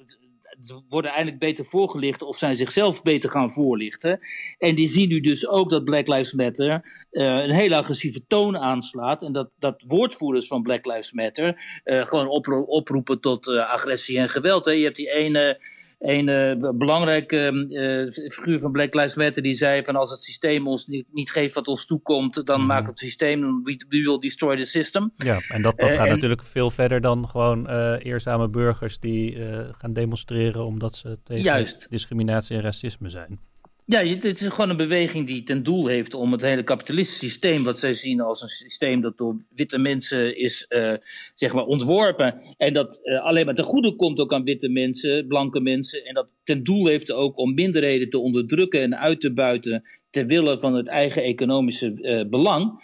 worden 0.90 1.12
eindelijk 1.12 1.40
beter 1.40 1.66
voorgelicht 1.66 2.22
of 2.22 2.38
zijn 2.38 2.56
zichzelf 2.56 3.02
beter 3.02 3.30
gaan 3.30 3.52
voorlichten. 3.52 4.20
En 4.58 4.76
die 4.76 4.88
zien 4.88 5.10
nu 5.10 5.20
dus 5.20 5.48
ook 5.48 5.70
dat 5.70 5.84
Black 5.84 6.08
Lives 6.08 6.34
Matter 6.34 6.70
uh, 7.12 7.24
een 7.24 7.52
hele 7.52 7.76
agressieve 7.76 8.22
toon 8.28 8.58
aanslaat. 8.58 9.24
En 9.24 9.32
dat, 9.32 9.50
dat 9.60 9.84
woordvoerders 9.88 10.48
van 10.48 10.62
Black 10.62 10.86
Lives 10.86 11.12
Matter 11.12 11.82
uh, 11.84 12.06
gewoon 12.06 12.28
oproepen 12.68 13.20
tot 13.20 13.48
uh, 13.48 13.72
agressie 13.72 14.18
en 14.18 14.30
geweld. 14.30 14.66
Hè. 14.66 14.72
Je 14.72 14.84
hebt 14.84 14.96
die 14.96 15.14
ene 15.14 15.72
een 16.04 16.28
uh, 16.28 16.70
belangrijke 16.76 17.52
uh, 17.52 18.12
figuur 18.32 18.60
van 18.60 18.72
Black 18.72 18.94
Lives 18.94 19.16
Matter 19.16 19.42
die 19.44 19.56
zei 19.56 19.84
van 19.84 19.96
als 19.96 20.10
het 20.10 20.22
systeem 20.22 20.68
ons 20.68 20.88
niet, 20.88 21.06
niet 21.12 21.32
geeft 21.32 21.54
wat 21.54 21.68
ons 21.68 21.86
toekomt, 21.86 22.46
dan 22.46 22.62
mm. 22.62 22.68
maakt 22.68 22.88
het 22.88 22.98
systeem, 22.98 23.64
we, 23.64 23.86
we 23.90 24.02
will 24.02 24.20
destroy 24.20 24.58
the 24.58 24.66
system. 24.66 25.12
Ja, 25.16 25.40
en 25.50 25.62
dat, 25.62 25.80
dat 25.80 25.90
uh, 25.90 25.96
gaat 25.96 26.06
en, 26.06 26.14
natuurlijk 26.14 26.44
veel 26.44 26.70
verder 26.70 27.02
dan 27.02 27.30
gewoon 27.30 27.68
eerzame 27.98 28.50
burgers 28.50 29.00
die 29.00 29.38
gaan 29.78 29.94
demonstreren 29.94 30.66
omdat 30.66 30.96
ze 30.96 31.20
tegen 31.24 31.44
juist. 31.44 31.88
discriminatie 31.90 32.56
en 32.56 32.62
racisme 32.62 33.10
zijn. 33.10 33.40
Ja, 33.86 34.06
het 34.06 34.24
is 34.24 34.48
gewoon 34.48 34.70
een 34.70 34.78
beweging 34.78 35.28
die 35.28 35.44
ten 35.44 35.64
doel 35.64 35.88
heeft 35.88 36.14
om 36.14 36.32
het 36.32 36.42
hele 36.42 36.64
kapitalistische 36.64 37.26
systeem, 37.26 37.64
wat 37.64 37.80
zij 37.80 37.94
zien 37.94 38.22
als 38.22 38.42
een 38.42 38.48
systeem 38.48 39.02
dat 39.02 39.18
door 39.18 39.36
witte 39.56 39.78
mensen 39.78 40.38
is 40.38 40.66
uh, 40.70 40.94
zeg 41.36 41.54
maar 41.54 41.66
ontworpen. 41.66 42.42
En 42.58 42.74
dat 42.74 43.00
uh, 43.04 43.24
alleen 43.24 43.46
maar 43.46 43.56
ten 43.56 43.64
goede 43.64 43.96
komt 43.96 44.20
ook 44.20 44.34
aan 44.34 44.44
witte 44.44 44.70
mensen, 44.70 45.28
blanke 45.28 45.60
mensen. 45.60 46.06
En 46.06 46.14
dat 46.14 46.34
ten 46.44 46.64
doel 46.64 46.88
heeft 46.88 47.12
ook 47.12 47.38
om 47.38 47.54
minderheden 47.54 48.10
te 48.10 48.20
onderdrukken 48.20 48.82
en 48.82 48.98
uit 48.98 49.20
te 49.20 49.34
buiten 49.34 49.84
ter 50.10 50.26
wille 50.26 50.60
van 50.60 50.76
het 50.76 50.88
eigen 50.88 51.24
economische 51.24 52.00
uh, 52.02 52.30
belang. 52.30 52.84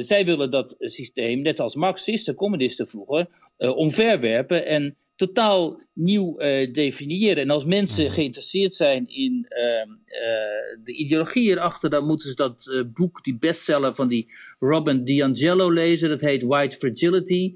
zij 0.00 0.24
willen 0.24 0.50
dat 0.50 0.74
systeem, 0.78 1.42
net 1.42 1.60
als 1.60 1.74
Marxisten, 1.74 2.34
communisten 2.34 2.86
vroeger, 2.86 3.28
omverwerpen 3.56 4.66
en 4.66 4.96
totaal 5.16 5.80
nieuw 5.92 6.40
uh, 6.40 6.72
definiëren. 6.72 7.42
En 7.42 7.50
als 7.50 7.64
mensen 7.64 8.04
mhm. 8.04 8.14
geïnteresseerd 8.14 8.74
zijn 8.74 9.08
in 9.08 9.46
uh, 9.48 9.58
uh, 9.60 10.84
de 10.84 10.92
ideologie 10.92 11.50
erachter, 11.50 11.90
dan 11.90 12.06
moeten 12.06 12.28
ze 12.28 12.34
dat 12.34 12.66
eh, 12.66 12.82
boek, 12.94 13.24
die 13.24 13.38
bestseller 13.38 13.94
van 13.94 14.08
die 14.08 14.32
Robin 14.58 15.04
DiAngelo 15.04 15.70
lezen. 15.70 16.08
Dat 16.08 16.20
heet 16.20 16.42
White 16.42 16.76
Fragility. 16.76 17.54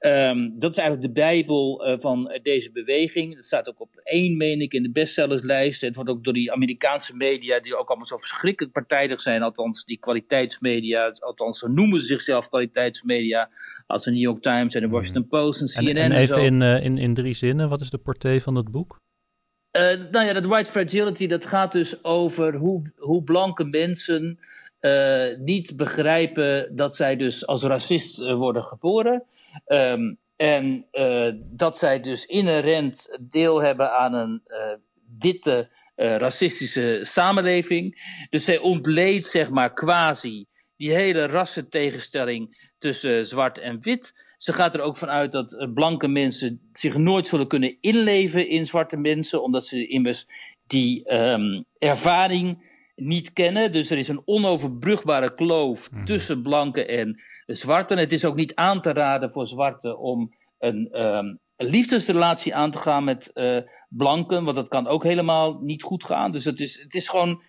Um, 0.00 0.58
dat 0.58 0.70
is 0.70 0.76
eigenlijk 0.76 1.14
de 1.14 1.20
bijbel 1.20 1.96
van 2.00 2.38
deze 2.42 2.72
beweging. 2.72 3.34
Dat 3.34 3.44
staat 3.44 3.68
ook 3.68 3.80
op 3.80 3.96
één, 3.96 4.36
meen 4.36 4.60
ik, 4.60 4.72
in 4.72 4.82
de 4.82 4.90
bestsellerslijst. 4.90 5.80
Het 5.80 5.94
wordt 5.94 6.10
ook 6.10 6.24
door 6.24 6.32
die 6.32 6.52
Amerikaanse 6.52 7.16
media, 7.16 7.60
die 7.60 7.76
ook 7.76 7.88
allemaal 7.88 8.06
zo 8.06 8.16
verschrikkelijk 8.16 8.72
partijdig 8.74 9.20
zijn, 9.20 9.42
althans 9.42 9.84
die 9.84 9.98
kwaliteitsmedia, 9.98 11.16
althans 11.18 11.58
ze 11.58 11.68
noemen 11.68 12.00
ze 12.00 12.06
zichzelf 12.06 12.48
kwaliteitsmedia, 12.48 13.50
als 13.88 14.04
de 14.04 14.10
New 14.10 14.20
York 14.20 14.42
Times 14.42 14.74
en 14.74 14.80
de. 14.80 14.88
Washington 14.88 15.28
Post 15.28 15.60
en 15.60 15.66
CNN 15.66 15.88
en, 15.88 15.96
en, 15.96 16.12
en 16.12 16.18
even 16.18 16.42
in, 16.42 16.62
in, 16.62 16.98
in 16.98 17.14
drie 17.14 17.34
zinnen, 17.34 17.68
wat 17.68 17.80
is 17.80 17.90
de 17.90 17.98
portée 17.98 18.42
van 18.42 18.54
het 18.54 18.70
boek? 18.70 19.00
Uh, 19.76 20.10
nou 20.10 20.26
ja, 20.26 20.32
dat 20.32 20.44
white 20.44 20.70
fragility, 20.70 21.26
dat 21.26 21.46
gaat 21.46 21.72
dus 21.72 22.04
over 22.04 22.54
hoe, 22.54 22.92
hoe 22.96 23.22
blanke 23.22 23.64
mensen 23.64 24.38
uh, 24.80 25.36
niet 25.38 25.76
begrijpen 25.76 26.76
dat 26.76 26.96
zij 26.96 27.16
dus 27.16 27.46
als 27.46 27.62
racist 27.62 28.16
worden 28.18 28.64
geboren. 28.64 29.22
Um, 29.66 30.18
en 30.36 30.86
dat 31.38 31.78
zij 31.78 32.00
dus 32.00 32.26
inherent 32.26 33.18
deel 33.20 33.62
hebben 33.62 33.92
aan 33.92 34.14
een 34.14 34.42
witte 35.20 35.68
racistische 35.96 37.00
samenleving. 37.02 38.16
Dus 38.30 38.44
zij 38.44 38.58
ontleedt, 38.58 39.28
zeg 39.28 39.50
maar, 39.50 39.72
quasi 39.72 40.46
die 40.76 40.94
hele 40.94 41.26
rassentegenstelling 41.26 42.67
tussen 42.78 43.26
zwart 43.26 43.58
en 43.58 43.78
wit. 43.80 44.14
Ze 44.38 44.52
gaat 44.52 44.74
er 44.74 44.80
ook 44.80 44.96
vanuit 44.96 45.32
dat 45.32 45.52
eh, 45.52 45.72
blanke 45.74 46.08
mensen 46.08 46.60
zich 46.72 46.96
nooit 46.96 47.26
zullen 47.26 47.46
kunnen 47.46 47.76
inleven 47.80 48.48
in 48.48 48.66
zwarte 48.66 48.96
mensen, 48.96 49.42
omdat 49.42 49.66
ze 49.66 49.86
immers 49.86 50.26
die 50.66 51.14
um, 51.14 51.64
ervaring 51.78 52.66
niet 52.96 53.32
kennen. 53.32 53.72
Dus 53.72 53.90
er 53.90 53.98
is 53.98 54.08
een 54.08 54.22
onoverbrugbare 54.24 55.34
kloof 55.34 55.90
mm. 55.90 56.04
tussen 56.04 56.42
blanke 56.42 56.84
en 56.86 57.20
zwarte. 57.46 57.94
het 57.94 58.12
is 58.12 58.24
ook 58.24 58.34
niet 58.34 58.54
aan 58.54 58.80
te 58.80 58.92
raden 58.92 59.30
voor 59.30 59.46
zwarte 59.46 59.96
om 59.96 60.34
een, 60.58 61.02
um, 61.02 61.38
een 61.56 61.66
liefdesrelatie 61.66 62.54
aan 62.54 62.70
te 62.70 62.78
gaan 62.78 63.04
met 63.04 63.30
uh, 63.34 63.58
blanken, 63.88 64.44
want 64.44 64.56
dat 64.56 64.68
kan 64.68 64.86
ook 64.86 65.04
helemaal 65.04 65.58
niet 65.60 65.82
goed 65.82 66.04
gaan. 66.04 66.32
Dus 66.32 66.44
het 66.44 66.60
is, 66.60 66.82
het 66.82 66.94
is 66.94 67.08
gewoon 67.08 67.42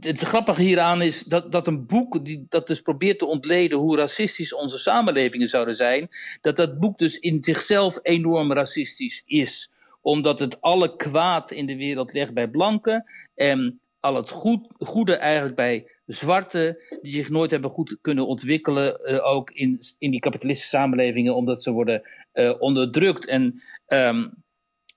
het 0.00 0.20
grappige 0.20 0.62
hieraan 0.62 1.02
is 1.02 1.22
dat, 1.24 1.52
dat 1.52 1.66
een 1.66 1.86
boek 1.86 2.24
die, 2.24 2.46
dat 2.48 2.66
dus 2.66 2.80
probeert 2.80 3.18
te 3.18 3.26
ontleden 3.26 3.78
hoe 3.78 3.96
racistisch 3.96 4.54
onze 4.54 4.78
samenlevingen 4.78 5.48
zouden 5.48 5.74
zijn, 5.74 6.08
dat 6.40 6.56
dat 6.56 6.78
boek 6.78 6.98
dus 6.98 7.18
in 7.18 7.42
zichzelf 7.42 7.98
enorm 8.02 8.52
racistisch 8.52 9.22
is. 9.26 9.70
Omdat 10.00 10.38
het 10.38 10.60
alle 10.60 10.96
kwaad 10.96 11.50
in 11.50 11.66
de 11.66 11.76
wereld 11.76 12.12
legt 12.12 12.34
bij 12.34 12.48
blanken 12.48 13.04
en 13.34 13.80
al 14.00 14.14
het 14.14 14.30
goed, 14.30 14.74
goede 14.78 15.16
eigenlijk 15.16 15.56
bij 15.56 15.90
zwarten, 16.06 16.78
die 17.02 17.12
zich 17.12 17.28
nooit 17.28 17.50
hebben 17.50 17.70
goed 17.70 17.98
kunnen 18.00 18.26
ontwikkelen, 18.26 19.00
uh, 19.04 19.26
ook 19.26 19.50
in, 19.50 19.80
in 19.98 20.10
die 20.10 20.20
kapitalistische 20.20 20.76
samenlevingen, 20.76 21.34
omdat 21.34 21.62
ze 21.62 21.70
worden 21.70 22.02
uh, 22.34 22.54
onderdrukt. 22.58 23.26
En 23.26 23.62
um, 23.86 24.32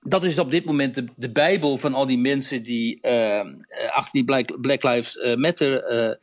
dat 0.02 0.24
is 0.24 0.38
op 0.38 0.50
dit 0.50 0.64
moment 0.64 1.02
de, 1.16 1.30
bijbel 1.30 1.78
van 1.78 1.94
al 1.94 2.06
die 2.06 2.18
mensen 2.18 2.62
die 2.62 2.98
uh, 3.02 3.40
achter 3.88 4.12
die 4.12 4.24
Black, 4.60 4.82
Lives 4.82 5.18
eh, 5.18 5.36
Matter 5.36 5.92
uh, 5.92 6.14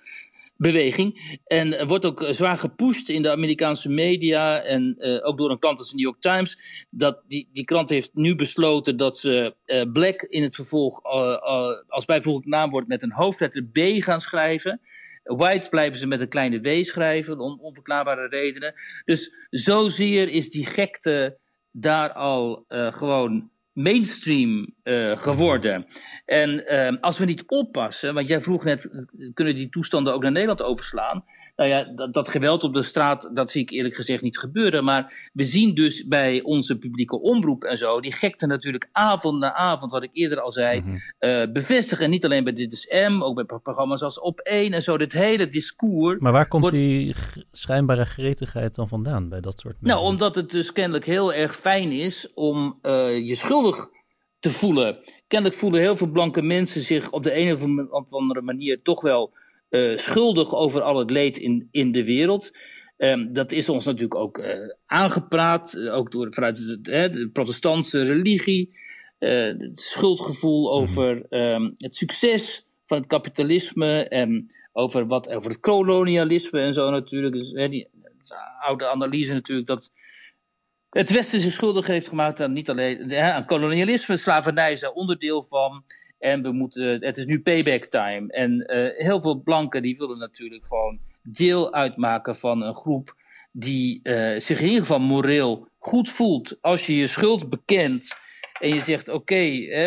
beweging. 0.58 1.40
En 1.46 1.88
wordt 1.88 2.06
ook 2.06 2.26
zwaar 2.30 2.58
gepusht 2.58 3.10
in 3.10 3.22
de 3.22 3.32
Amerikaanse 3.32 3.90
media 3.90 4.62
en 4.62 4.96
ook 5.24 5.38
door 5.38 5.52
een 5.52 5.60
krant 5.60 5.78
als 5.78 5.90
de 5.90 5.96
New 5.96 6.06
York 6.06 6.22
Times. 6.22 6.86
Dat 6.90 7.24
die, 7.28 7.50
die 7.52 7.64
krant 7.64 7.90
heeft 7.90 8.10
nu 8.14 8.36
besloten 8.36 8.98
dat 8.98 9.18
ze 9.18 9.56
Black 9.94 10.22
in 10.22 10.44
het 10.44 10.56
vervolg 10.56 11.04
als 11.88 12.06
bijvoeglijk 12.06 12.48
naamwoord 12.48 12.88
met 12.88 13.02
een 13.02 13.12
hoofdletter 13.12 13.64
B 13.64 13.78
gaan 13.80 14.22
schrijven. 14.22 14.82
White 15.24 15.70
blijven 15.70 16.00
ze 16.00 16.08
met 16.08 16.22
een 16.22 16.30
kleine 16.30 16.62
W 16.62 16.84
schrijven, 16.84 17.40
om 17.40 17.60
onverklaarbare 17.62 18.28
redenen. 18.28 18.74
Dus 19.06 19.34
zozeer 19.50 20.30
is 20.30 20.50
die 20.50 20.66
gekte 20.66 21.38
daar 21.72 22.14
al 22.14 22.66
gewoon 22.68 23.50
mainstream 23.74 24.74
uh, 24.84 25.18
geworden. 25.18 25.86
En 26.26 26.74
uh, 26.74 27.02
als 27.02 27.18
we 27.18 27.26
niet 27.26 27.44
oppassen, 27.46 28.14
want 28.14 28.28
jij 28.28 28.42
vroeg 28.42 28.64
net, 28.64 28.90
kunnen 29.34 29.56
die 29.56 29.70
toestanden 29.70 30.14
ook 30.14 30.22
naar 30.22 30.32
Nederland 30.32 30.62
overslaan? 30.62 31.24
Nou 31.60 31.72
ja, 31.72 31.84
dat, 31.84 32.14
dat, 32.14 32.30
geweld 32.30 32.64
op 32.64 32.74
de 32.74 32.84
straat, 32.84 33.30
dat 33.34 33.52
zie 33.52 33.62
ik 33.62 33.70
eerlijk 33.70 33.96
gezegd 33.96 34.22
niet 34.22 34.38
gebeuren. 34.38 34.84
Maar 34.84 35.30
we 35.34 35.46
zien 35.46 35.76
dus 35.76 36.08
bij 36.08 36.42
onze 36.42 36.78
publieke 36.78 37.22
omroep 37.22 37.64
en 37.64 37.78
zo, 37.78 38.00
die 38.00 38.12
gekte 38.12 38.46
natuurlijk 38.46 38.90
avond 38.92 39.40
na 39.40 39.54
avond, 39.54 39.92
wat 39.92 40.04
ik 40.04 40.10
eerder 40.14 40.40
al 40.40 40.52
zei, 40.52 40.82
mm 40.82 41.00
-hmm. 41.20 41.54
bevestigen. 41.54 42.06
En 42.06 42.12
niet 42.12 42.26
alleen 42.26 42.44
bij 42.44 42.54
Dit 42.54 42.72
is 42.72 43.08
M, 43.10 43.22
ook 43.22 43.36
bij 43.36 43.44
programma's 43.44 44.02
als 44.02 44.20
Op 44.20 44.40
1 44.40 44.74
en 44.74 44.82
zo, 44.82 44.98
dit 44.98 45.12
hele 45.12 45.48
discours. 45.48 46.20
Maar 46.20 46.32
waar 46.32 46.48
komt 46.48 46.70
die 46.70 47.16
schijnbare 47.52 48.06
gretigheid 48.06 48.76
dan 48.76 48.88
vandaan 48.88 49.30
bij 49.30 49.42
dat 49.42 49.60
soort 49.60 49.76
mensen? 49.80 50.00
Nou, 50.00 50.12
omdat 50.12 50.36
het 50.36 50.52
dus 50.52 50.72
kennelijk 50.72 51.06
heel 51.06 51.34
erg 51.34 51.56
fijn 51.56 51.92
is 51.92 52.34
om 52.34 52.80
uh, 52.82 53.28
je 53.28 53.36
schuldig 53.36 53.90
te 54.40 54.52
voelen. 54.52 54.98
Kennelijk 55.28 55.60
voelen 55.60 55.82
heel 55.82 55.96
veel 55.96 56.12
blanke 56.12 56.42
mensen 56.42 56.82
zich 56.82 57.12
op 57.12 57.24
de 57.24 57.38
een 57.38 57.90
of 57.90 58.14
andere 58.14 58.42
manier 58.42 58.82
toch 58.82 59.02
wel 59.02 59.34
uh, 59.70 59.98
schuldig 59.98 60.56
over 60.56 60.82
al 60.82 60.98
het 60.98 61.10
leed 61.10 61.38
in, 61.38 61.68
in 61.72 61.92
de 61.92 62.04
wereld. 62.04 62.52
Um, 62.98 63.34
dat 63.34 63.52
is 63.52 63.70
ons 63.70 63.86
natuurlijk 63.86 64.16
ook 64.16 64.38
uh, 64.38 64.54
aangepraat, 64.86 65.74
uh, 65.74 65.96
ook 65.96 66.12
door, 66.12 66.28
vanuit 66.34 66.58
de, 66.58 67.10
de 67.10 67.30
protestantse 67.34 68.04
religie. 68.04 68.78
het 69.18 69.80
schuldgevoel 69.80 70.64
mhm. 70.64 70.82
over 70.82 71.26
um, 71.30 71.76
het 71.78 71.96
succes 71.96 72.68
van 72.86 72.98
het 72.98 73.08
kapitalisme 73.08 74.08
en 74.08 74.46
over, 74.74 75.08
wat, 75.08 75.30
over 75.30 75.50
het 75.50 75.60
kolonialisme 75.60 76.60
en 76.60 76.74
zo 76.74 76.90
natuurlijk. 76.90 77.34
Dus, 77.34 77.70
die 77.70 77.88
oude 78.60 78.88
analyse 78.88 79.34
natuurlijk 79.34 79.68
dat 79.68 79.92
het 80.90 81.10
Westen 81.10 81.40
zich 81.40 81.54
schuldig 81.54 81.88
heeft 81.88 82.08
gemaakt 82.08 82.42
aan 82.42 82.54
niet 82.54 82.70
alleen 82.70 83.16
aan 83.16 83.46
kolonialisme, 83.46 84.18
slavernij 84.18 84.72
is 84.72 84.80
daar 84.80 84.92
onderdeel 84.92 85.44
van. 85.44 85.84
En 86.20 86.42
we 86.42 86.52
moeten, 86.52 87.06
het 87.06 87.18
is 87.18 87.26
nu 87.26 87.42
payback 87.42 87.86
time. 87.86 88.32
En 88.32 88.72
uh, 88.74 89.06
heel 89.06 89.22
veel 89.22 89.42
blanken 89.42 89.82
die 89.82 89.98
willen 89.98 90.18
natuurlijk 90.18 90.66
gewoon 90.66 91.00
deel 91.24 91.74
uitmaken 91.74 92.36
van 92.36 92.62
een 92.62 92.76
groep 92.76 93.16
die 93.52 94.00
uh, 94.04 94.40
zich 94.40 94.60
in 94.60 94.66
ieder 94.66 94.82
geval 94.82 95.00
moreel 95.00 95.68
goed 95.78 96.10
voelt. 96.10 96.58
Als 96.62 96.86
je 96.86 96.96
je 96.96 97.08
schuld 97.08 97.50
bekent 97.50 98.16
en 98.60 98.70
je 98.70 98.80
zegt: 98.80 99.10
Oké, 99.10 99.40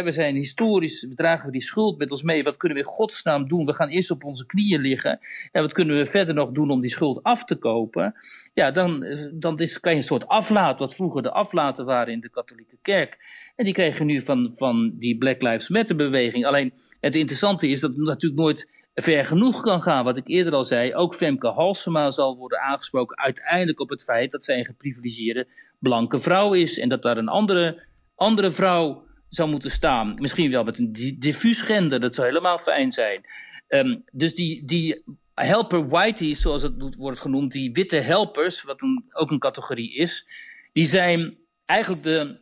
we 0.03 0.11
zijn 0.11 0.35
historisch, 0.35 1.07
we 1.09 1.15
dragen 1.15 1.53
die 1.53 1.63
schuld 1.63 1.99
met 1.99 2.11
ons 2.11 2.23
mee. 2.23 2.43
Wat 2.43 2.57
kunnen 2.57 2.79
we 2.79 2.85
in 2.85 2.91
godsnaam 2.91 3.49
doen? 3.49 3.67
We 3.67 3.75
gaan 3.75 3.89
eerst 3.89 4.11
op 4.11 4.25
onze 4.25 4.47
knieën 4.47 4.81
liggen. 4.81 5.21
En 5.53 5.63
wat 5.63 5.73
kunnen 5.73 5.97
we 5.97 6.07
verder 6.07 6.35
nog 6.35 6.51
doen 6.51 6.71
om 6.71 6.81
die 6.81 6.91
schuld 6.91 7.23
af 7.23 7.45
te 7.45 7.57
kopen? 7.57 8.15
Ja, 8.55 8.71
dan, 8.71 9.05
dan 9.33 9.59
is, 9.59 9.81
kan 9.81 9.93
je 9.93 9.99
een 9.99 10.05
soort 10.05 10.29
aflaat, 10.29 10.79
wat 10.79 10.95
vroeger 10.95 11.23
de 11.23 11.31
aflaten 11.31 11.85
waren 11.85 12.13
in 12.13 12.21
de 12.21 12.31
katholieke 12.31 12.77
kerk. 12.83 13.19
En 13.57 13.65
die 13.65 13.75
krijg 13.75 13.99
je 13.99 14.05
nu 14.05 14.21
van, 14.21 14.53
van 14.55 14.93
die 14.99 15.19
Black 15.19 15.43
Lives 15.43 15.69
Matter 15.69 15.97
beweging. 15.97 16.47
Alleen 16.47 16.73
het 17.01 17.15
interessante 17.15 17.69
is 17.69 17.81
dat 17.81 17.91
het 17.91 18.07
natuurlijk 18.07 18.41
nooit 18.41 18.69
ver 18.95 19.25
genoeg 19.25 19.61
kan 19.61 19.83
gaan. 19.83 20.05
Wat 20.05 20.17
ik 20.17 20.29
eerder 20.29 20.53
al 20.53 20.65
zei, 20.65 20.95
ook 20.95 21.15
Femke 21.15 21.49
Halsema 21.49 22.11
zal 22.11 22.37
worden 22.37 22.61
aangesproken 22.61 23.19
uiteindelijk 23.19 23.81
op 23.81 23.89
het 23.89 24.03
feit 24.03 24.31
dat 24.31 24.45
zij 24.45 24.59
een 24.59 24.65
geprivilegeerde 24.65 25.47
blanke 25.79 26.21
vrouw 26.21 26.53
is. 26.53 26.79
En 26.79 26.89
dat 26.89 27.03
daar 27.03 27.17
een 27.17 27.29
andere, 27.29 27.83
andere 28.15 28.51
vrouw 28.51 29.07
zou 29.29 29.51
moeten 29.51 29.71
staan. 29.71 30.15
Misschien 30.19 30.51
wel 30.51 30.65
met 30.65 30.79
een 30.79 31.17
diffuus 31.19 31.61
gender, 31.61 32.01
dat 32.01 32.15
zou 32.15 32.27
helemaal 32.27 32.59
fijn 32.59 32.93
zijn. 32.93 33.25
Ehm, 33.69 33.97
dus 34.13 34.35
die, 34.35 34.65
die 34.65 35.05
helper 35.35 35.89
whitey, 35.89 36.35
zoals 36.35 36.63
het 36.63 36.97
wordt 36.97 37.21
genoemd, 37.21 37.53
die 37.53 37.73
witte 37.73 37.97
helpers, 37.97 38.63
wat 38.63 38.83
een, 38.83 39.05
ook 39.13 39.31
een 39.31 39.39
categorie 39.39 39.95
is, 39.95 40.27
die 40.73 40.85
zijn 40.85 41.39
eigenlijk 41.65 42.03
de 42.03 42.41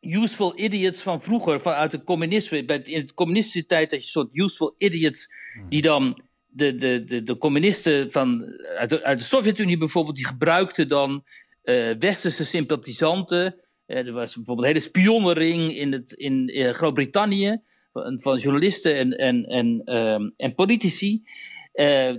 useful 0.00 0.58
idiots 0.58 1.02
van 1.02 1.22
vroeger, 1.22 1.60
vanuit 1.60 1.92
het 1.92 2.04
communisme. 2.04 2.64
Bij, 2.64 2.78
in 2.78 3.06
de 3.06 3.14
communistische 3.14 3.66
tijd 3.66 3.90
had 3.90 4.00
je 4.00 4.06
een 4.06 4.12
soort 4.12 4.36
useful 4.36 4.74
idiots 4.78 5.28
die 5.68 5.82
dan 5.82 6.22
de, 6.46 6.74
de, 6.74 7.04
de, 7.04 7.22
de 7.22 7.36
communisten 7.36 8.10
van, 8.10 8.44
uit, 8.78 8.88
de, 8.88 9.04
uit 9.04 9.18
de 9.18 9.24
Sovjet-Unie 9.24 9.78
bijvoorbeeld, 9.78 10.16
die 10.16 10.26
gebruikten 10.26 10.88
dan 10.88 11.24
uh, 11.64 11.94
westerse 11.98 12.44
sympathisanten. 12.44 13.60
Uh, 13.90 14.06
er 14.06 14.12
was 14.12 14.34
bijvoorbeeld 14.34 14.66
een 14.66 14.74
hele 14.74 14.86
spionnenring 14.86 15.76
in, 15.76 15.92
het, 15.92 16.12
in 16.12 16.50
uh, 16.56 16.70
Groot-Brittannië 16.70 17.62
van, 17.92 18.38
journalisten 18.38 18.96
en, 18.96 19.12
en, 19.12 19.44
en, 19.44 19.82
ehm, 19.84 20.30
en 20.36 20.54
politici. 20.54 21.22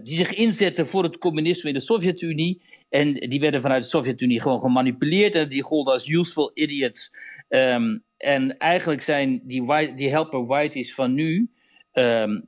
die 0.04 0.16
zich 0.16 0.34
inzetten 0.34 0.88
voor 0.88 1.04
het 1.04 1.18
communisme 1.18 1.70
in 1.70 1.76
de 1.76 1.82
Sovjet-Unie. 1.82 2.62
En 2.90 3.14
die 3.14 3.40
werden 3.40 3.62
vanuit 3.62 3.84
de 3.84 3.90
Sovjet-Unie 3.90 4.42
gewoon 4.42 4.60
gemanipuleerd 4.60 5.36
en 5.36 5.50
die 5.50 5.64
golden 5.64 5.94
als 5.94 6.10
useful 6.10 6.52
idiots. 6.54 7.12
Um, 7.50 8.04
en 8.18 8.58
eigenlijk 8.58 9.02
zijn 9.02 9.42
die, 9.44 9.64
white, 9.64 9.94
die 9.94 10.10
helper 10.10 10.46
whiteys 10.46 10.94
van 10.94 11.14
nu 11.14 11.52
um, 11.94 12.48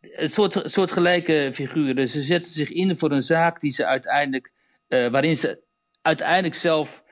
een 0.00 0.30
soort, 0.30 0.62
soort 0.64 0.92
gelijke 0.92 1.50
figuren. 1.52 2.08
Ze 2.08 2.22
zetten 2.22 2.50
zich 2.50 2.70
in 2.70 2.96
voor 2.96 3.10
een 3.10 3.22
zaak 3.22 3.60
die 3.60 3.70
ze 3.70 3.86
uiteindelijk, 3.86 4.52
waarin 4.88 5.36
ze 5.36 5.62
uiteindelijk 6.02 6.54
zelf 6.54 7.04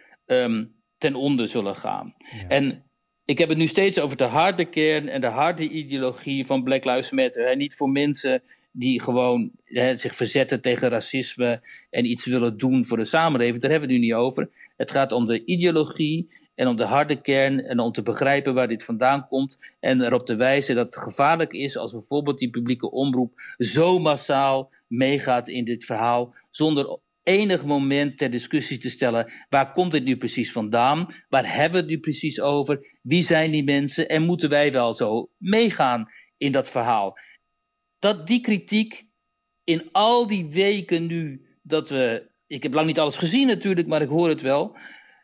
ten 0.98 1.14
onder 1.14 1.48
zullen 1.48 1.76
gaan. 1.76 2.14
Ja. 2.18 2.48
En 2.48 2.84
ik 3.24 3.38
heb 3.38 3.48
het 3.48 3.58
nu 3.58 3.66
steeds 3.66 3.98
over 3.98 4.16
de 4.16 4.24
harde 4.24 4.64
kern 4.64 5.08
en 5.08 5.20
de 5.20 5.26
harde 5.26 5.68
ideologie 5.68 6.46
van 6.46 6.64
Black 6.64 6.84
Lives 6.84 7.10
Matter. 7.10 7.46
En 7.46 7.58
niet 7.58 7.74
voor 7.74 7.90
mensen 7.90 8.42
die 8.72 9.00
gewoon 9.00 9.50
hè, 9.64 9.94
zich 9.94 10.14
verzetten 10.14 10.60
tegen 10.60 10.88
racisme 10.88 11.62
en 11.90 12.04
iets 12.04 12.24
willen 12.24 12.56
doen 12.56 12.84
voor 12.84 12.96
de 12.96 13.04
samenleving. 13.04 13.60
Daar 13.60 13.70
hebben 13.70 13.88
we 13.88 13.94
het 13.94 14.02
nu 14.02 14.08
niet 14.08 14.18
over. 14.18 14.50
Het 14.76 14.90
gaat 14.90 15.12
om 15.12 15.26
de 15.26 15.44
ideologie 15.44 16.28
en 16.54 16.66
om 16.66 16.76
de 16.76 16.84
harde 16.84 17.20
kern 17.20 17.60
en 17.60 17.78
om 17.78 17.92
te 17.92 18.02
begrijpen 18.02 18.54
waar 18.54 18.68
dit 18.68 18.84
vandaan 18.84 19.28
komt 19.28 19.58
en 19.80 20.00
erop 20.00 20.26
te 20.26 20.34
wijzen 20.34 20.74
dat 20.74 20.86
het 20.86 21.02
gevaarlijk 21.02 21.52
is 21.52 21.76
als 21.76 21.92
bijvoorbeeld 21.92 22.38
die 22.38 22.50
publieke 22.50 22.90
omroep 22.90 23.32
zo 23.58 23.98
massaal 23.98 24.70
meegaat 24.86 25.48
in 25.48 25.64
dit 25.64 25.84
verhaal 25.84 26.34
zonder 26.50 26.98
enig 27.24 27.64
moment 27.64 28.18
ter 28.18 28.30
discussie 28.30 28.78
te 28.78 28.90
stellen 28.90 29.32
waar 29.48 29.72
komt 29.72 29.92
dit 29.92 30.04
nu 30.04 30.16
precies 30.16 30.52
vandaan, 30.52 31.14
waar 31.28 31.54
hebben 31.54 31.72
we 31.72 31.78
het 31.78 31.86
nu 31.86 31.98
precies 31.98 32.40
over, 32.40 32.98
wie 33.02 33.22
zijn 33.22 33.50
die 33.50 33.64
mensen 33.64 34.08
en 34.08 34.22
moeten 34.22 34.48
wij 34.48 34.72
wel 34.72 34.92
zo 34.92 35.30
meegaan 35.38 36.10
in 36.36 36.52
dat 36.52 36.70
verhaal. 36.70 37.18
Dat 37.98 38.26
die 38.26 38.40
kritiek 38.40 39.06
in 39.64 39.88
al 39.92 40.26
die 40.26 40.46
weken 40.50 41.06
nu 41.06 41.46
dat 41.62 41.88
we, 41.88 42.30
ik 42.46 42.62
heb 42.62 42.74
lang 42.74 42.86
niet 42.86 42.98
alles 42.98 43.16
gezien 43.16 43.46
natuurlijk, 43.46 43.88
maar 43.88 44.02
ik 44.02 44.08
hoor 44.08 44.28
het 44.28 44.40
wel, 44.40 44.76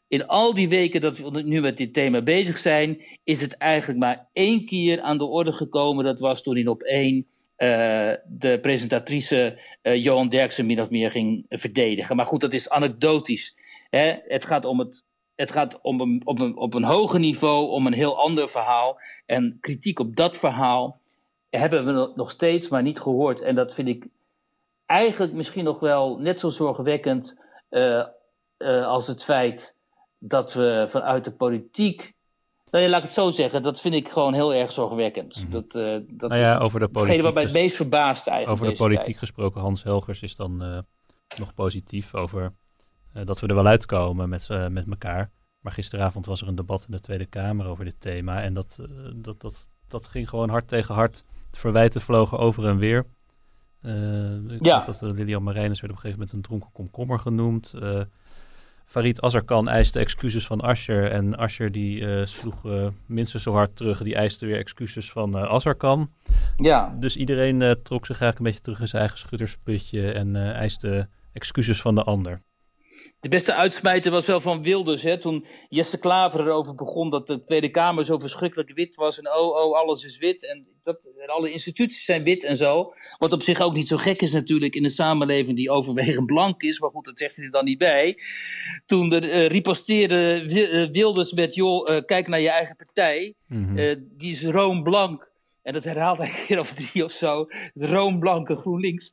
in 0.08 0.26
al 0.26 0.54
die 0.54 0.68
weken 0.68 1.00
dat 1.00 1.18
we 1.18 1.42
nu 1.42 1.60
met 1.60 1.76
dit 1.76 1.94
thema 1.94 2.22
bezig 2.22 2.58
zijn, 2.58 3.04
is 3.24 3.40
het 3.40 3.56
eigenlijk 3.56 3.98
maar 3.98 4.28
één 4.32 4.66
keer 4.66 5.00
aan 5.00 5.18
de 5.18 5.24
orde 5.24 5.52
gekomen. 5.52 6.04
Dat 6.04 6.18
was 6.18 6.42
toen 6.42 6.56
in 6.56 6.68
op 6.68 6.82
één 6.82 7.26
uh, 7.62 8.12
de 8.26 8.58
presentatrice 8.60 9.58
uh, 9.82 10.04
Johan 10.04 10.28
Derksen 10.28 10.66
min 10.66 10.80
of 10.80 10.90
meer 10.90 11.10
ging 11.10 11.46
verdedigen. 11.48 12.16
Maar 12.16 12.26
goed, 12.26 12.40
dat 12.40 12.52
is 12.52 12.70
anekdotisch. 12.70 13.56
Hè? 13.90 14.14
Het 14.26 14.44
gaat 14.44 14.64
om 14.64 14.78
het. 14.78 15.04
Het 15.34 15.50
gaat 15.50 15.80
om 15.80 16.00
een, 16.00 16.22
op, 16.24 16.38
een, 16.38 16.56
op 16.56 16.74
een 16.74 16.84
hoger 16.84 17.20
niveau 17.20 17.68
om 17.68 17.86
een 17.86 17.92
heel 17.92 18.18
ander 18.18 18.48
verhaal. 18.48 19.00
En 19.26 19.58
kritiek 19.60 19.98
op 19.98 20.16
dat 20.16 20.38
verhaal 20.38 21.00
hebben 21.50 21.86
we 21.86 22.12
nog 22.14 22.30
steeds 22.30 22.68
maar 22.68 22.82
niet 22.82 23.00
gehoord. 23.00 23.40
En 23.40 23.54
dat 23.54 23.74
vind 23.74 23.88
ik 23.88 24.06
eigenlijk 24.86 25.32
misschien 25.32 25.64
nog 25.64 25.80
wel 25.80 26.18
net 26.18 26.40
zo 26.40 26.48
zorgwekkend 26.48 27.36
uh, 27.70 28.06
als 28.86 29.06
het 29.06 29.24
feit 29.24 29.74
dat 30.18 30.52
we 30.52 30.86
vanuit 30.88 31.24
de 31.24 31.32
politiek. 31.32 32.14
Nou 32.70 32.84
ja, 32.84 32.90
laat 32.90 32.98
ik 32.98 33.04
het 33.04 33.14
zo 33.14 33.30
zeggen, 33.30 33.62
dat 33.62 33.80
vind 33.80 33.94
ik 33.94 34.08
gewoon 34.08 34.34
heel 34.34 34.54
erg 34.54 34.72
zorgwekkend. 34.72 35.44
Mm. 35.44 35.50
Dat, 35.50 35.74
uh, 35.74 35.98
dat 36.08 36.30
nou 36.30 36.40
ja, 36.40 36.58
over 36.58 36.80
de 36.80 36.88
politiek. 36.88 37.22
wat 37.22 37.34
mij 37.34 37.42
het 37.42 37.52
meest 37.52 37.76
verbaast 37.76 38.26
eigenlijk. 38.26 38.60
Over 38.60 38.72
de 38.72 38.82
politiek 38.82 39.04
tijd. 39.04 39.18
gesproken, 39.18 39.60
Hans 39.60 39.82
Helgers 39.82 40.22
is 40.22 40.36
dan 40.36 40.64
uh, 40.64 40.78
nog 41.38 41.54
positief 41.54 42.14
over 42.14 42.52
uh, 43.16 43.22
dat 43.26 43.40
we 43.40 43.46
er 43.46 43.54
wel 43.54 43.66
uitkomen 43.66 44.28
met, 44.28 44.48
met 44.70 44.86
elkaar. 44.90 45.30
Maar 45.60 45.72
gisteravond 45.72 46.26
was 46.26 46.40
er 46.40 46.48
een 46.48 46.54
debat 46.54 46.84
in 46.88 46.92
de 46.92 47.00
Tweede 47.00 47.26
Kamer 47.26 47.66
over 47.66 47.84
dit 47.84 48.00
thema. 48.00 48.42
En 48.42 48.54
dat, 48.54 48.78
dat, 49.14 49.40
dat, 49.40 49.68
dat 49.88 50.06
ging 50.06 50.28
gewoon 50.28 50.48
hard 50.48 50.68
tegen 50.68 50.94
hard. 50.94 51.24
De 51.50 51.58
verwijten 51.58 52.00
vlogen 52.00 52.38
over 52.38 52.66
en 52.66 52.78
weer. 52.78 53.06
ik 54.48 54.64
ja. 54.66 54.80
geloof 54.80 54.98
dat 54.98 55.12
Lilian 55.12 55.42
Marijnus 55.42 55.80
werd 55.80 55.92
op 55.92 55.98
een 55.98 56.10
gegeven 56.10 56.18
moment 56.18 56.32
een 56.32 56.42
dronken 56.42 56.70
komkommer 56.72 57.18
genoemd. 57.18 57.74
Farid 58.90 59.22
Azarkan 59.22 59.68
eiste 59.68 59.98
excuses 59.98 60.46
van 60.46 60.60
Asher. 60.60 61.10
En 61.10 61.36
Asher 61.36 61.72
die 61.72 62.00
uh, 62.00 62.26
sloeg 62.26 62.64
uh, 62.64 62.88
minstens 63.06 63.42
zo 63.42 63.52
hard 63.52 63.76
terug. 63.76 64.02
Die 64.02 64.14
eiste 64.14 64.46
weer 64.46 64.58
excuses 64.58 65.10
van 65.10 65.36
uh, 65.36 65.42
Azarkan. 65.42 66.10
Ja. 66.56 66.96
Dus 67.00 67.16
iedereen 67.16 67.58
trok 67.82 68.06
zich 68.06 68.20
eigenlijk 68.20 68.38
een 68.38 68.44
beetje 68.44 68.60
terug 68.60 68.80
in 68.80 68.88
zijn 68.88 69.02
eigen 69.02 69.18
schuttersputje. 69.18 70.12
En 70.12 70.54
eiste 70.54 71.08
excuses 71.32 71.80
van 71.80 71.94
de 71.94 72.02
ander. 72.02 72.42
De 73.20 73.28
beste 73.28 73.54
uitsmijter 73.54 74.10
was 74.10 74.26
wel 74.26 74.40
van 74.40 74.62
Wilders. 74.62 75.02
Hè? 75.02 75.18
Toen 75.18 75.44
Jesse 75.68 75.98
Klaver 75.98 76.40
erover 76.40 76.74
begon 76.74 77.10
dat 77.10 77.26
de 77.26 77.44
Tweede 77.44 77.70
Kamer 77.70 78.04
zo 78.04 78.18
verschrikkelijk 78.18 78.72
wit 78.74 78.94
was. 78.94 79.18
En 79.18 79.26
oh, 79.26 79.64
oh, 79.64 79.78
alles 79.78 80.04
is 80.04 80.18
wit. 80.18 80.46
En, 80.46 80.66
dat, 80.82 81.08
en 81.18 81.28
alle 81.28 81.52
instituties 81.52 82.04
zijn 82.04 82.22
wit 82.22 82.44
en 82.44 82.56
zo. 82.56 82.92
Wat 83.18 83.32
op 83.32 83.42
zich 83.42 83.60
ook 83.60 83.74
niet 83.74 83.88
zo 83.88 83.96
gek 83.96 84.22
is 84.22 84.32
natuurlijk 84.32 84.74
in 84.74 84.84
een 84.84 84.90
samenleving 84.90 85.56
die 85.56 85.70
overwegend 85.70 86.26
blank 86.26 86.62
is. 86.62 86.80
Maar 86.80 86.90
goed, 86.90 87.04
dat 87.04 87.18
zegt 87.18 87.36
hij 87.36 87.44
er 87.44 87.50
dan 87.50 87.64
niet 87.64 87.78
bij. 87.78 88.18
Toen 88.86 89.12
er 89.12 89.24
uh, 89.24 89.46
riposteerde 89.46 90.44
Wilders 90.92 91.32
met, 91.32 91.54
joh, 91.54 91.88
uh, 91.90 92.00
kijk 92.06 92.28
naar 92.28 92.40
je 92.40 92.50
eigen 92.50 92.76
partij. 92.76 93.34
Mm 93.46 93.66
-hmm. 93.66 93.78
uh, 93.78 93.94
die 94.16 94.32
is 94.32 94.44
roomblank. 94.44 95.29
En 95.70 95.76
dat 95.76 95.84
herhaalde 95.84 96.22
hij 96.22 96.40
een 96.40 96.46
keer 96.46 96.58
of 96.58 96.72
drie 96.72 97.04
of 97.04 97.12
zo. 97.12 97.46
Roomblanke 97.74 98.56
GroenLinks. 98.56 99.12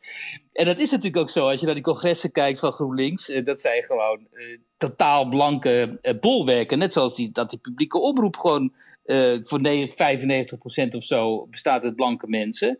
En 0.54 0.66
dat 0.66 0.80
is 0.80 0.92
natuurlijk 0.92 1.18
ook 1.18 1.30
zo. 1.30 1.50
Als 1.50 1.60
je 1.60 1.66
naar 1.66 1.76
die 1.76 1.84
congressen 1.84 2.32
kijkt 2.32 2.60
van 2.60 2.72
GroenLinks. 2.72 3.30
Eh, 3.30 3.46
dat 3.46 3.62
zijn 3.62 3.84
gewoon 3.84 4.28
uh, 4.34 4.58
totaal 4.78 5.30
blanke 5.30 6.00
uh, 6.02 6.20
bolwerken. 6.20 6.78
Net 6.78 6.94
zoals 6.94 7.16
die, 7.16 7.32
dat 7.32 7.50
die 7.50 7.60
publieke 7.60 8.00
oproep 8.00 8.38
gewoon 8.38 8.74
uh, 9.06 9.40
voor 9.42 9.60
95% 9.60 10.96
of 10.96 11.04
zo 11.04 11.48
bestaat 11.48 11.84
uit 11.84 11.96
blanke 11.96 12.28
mensen. 12.28 12.78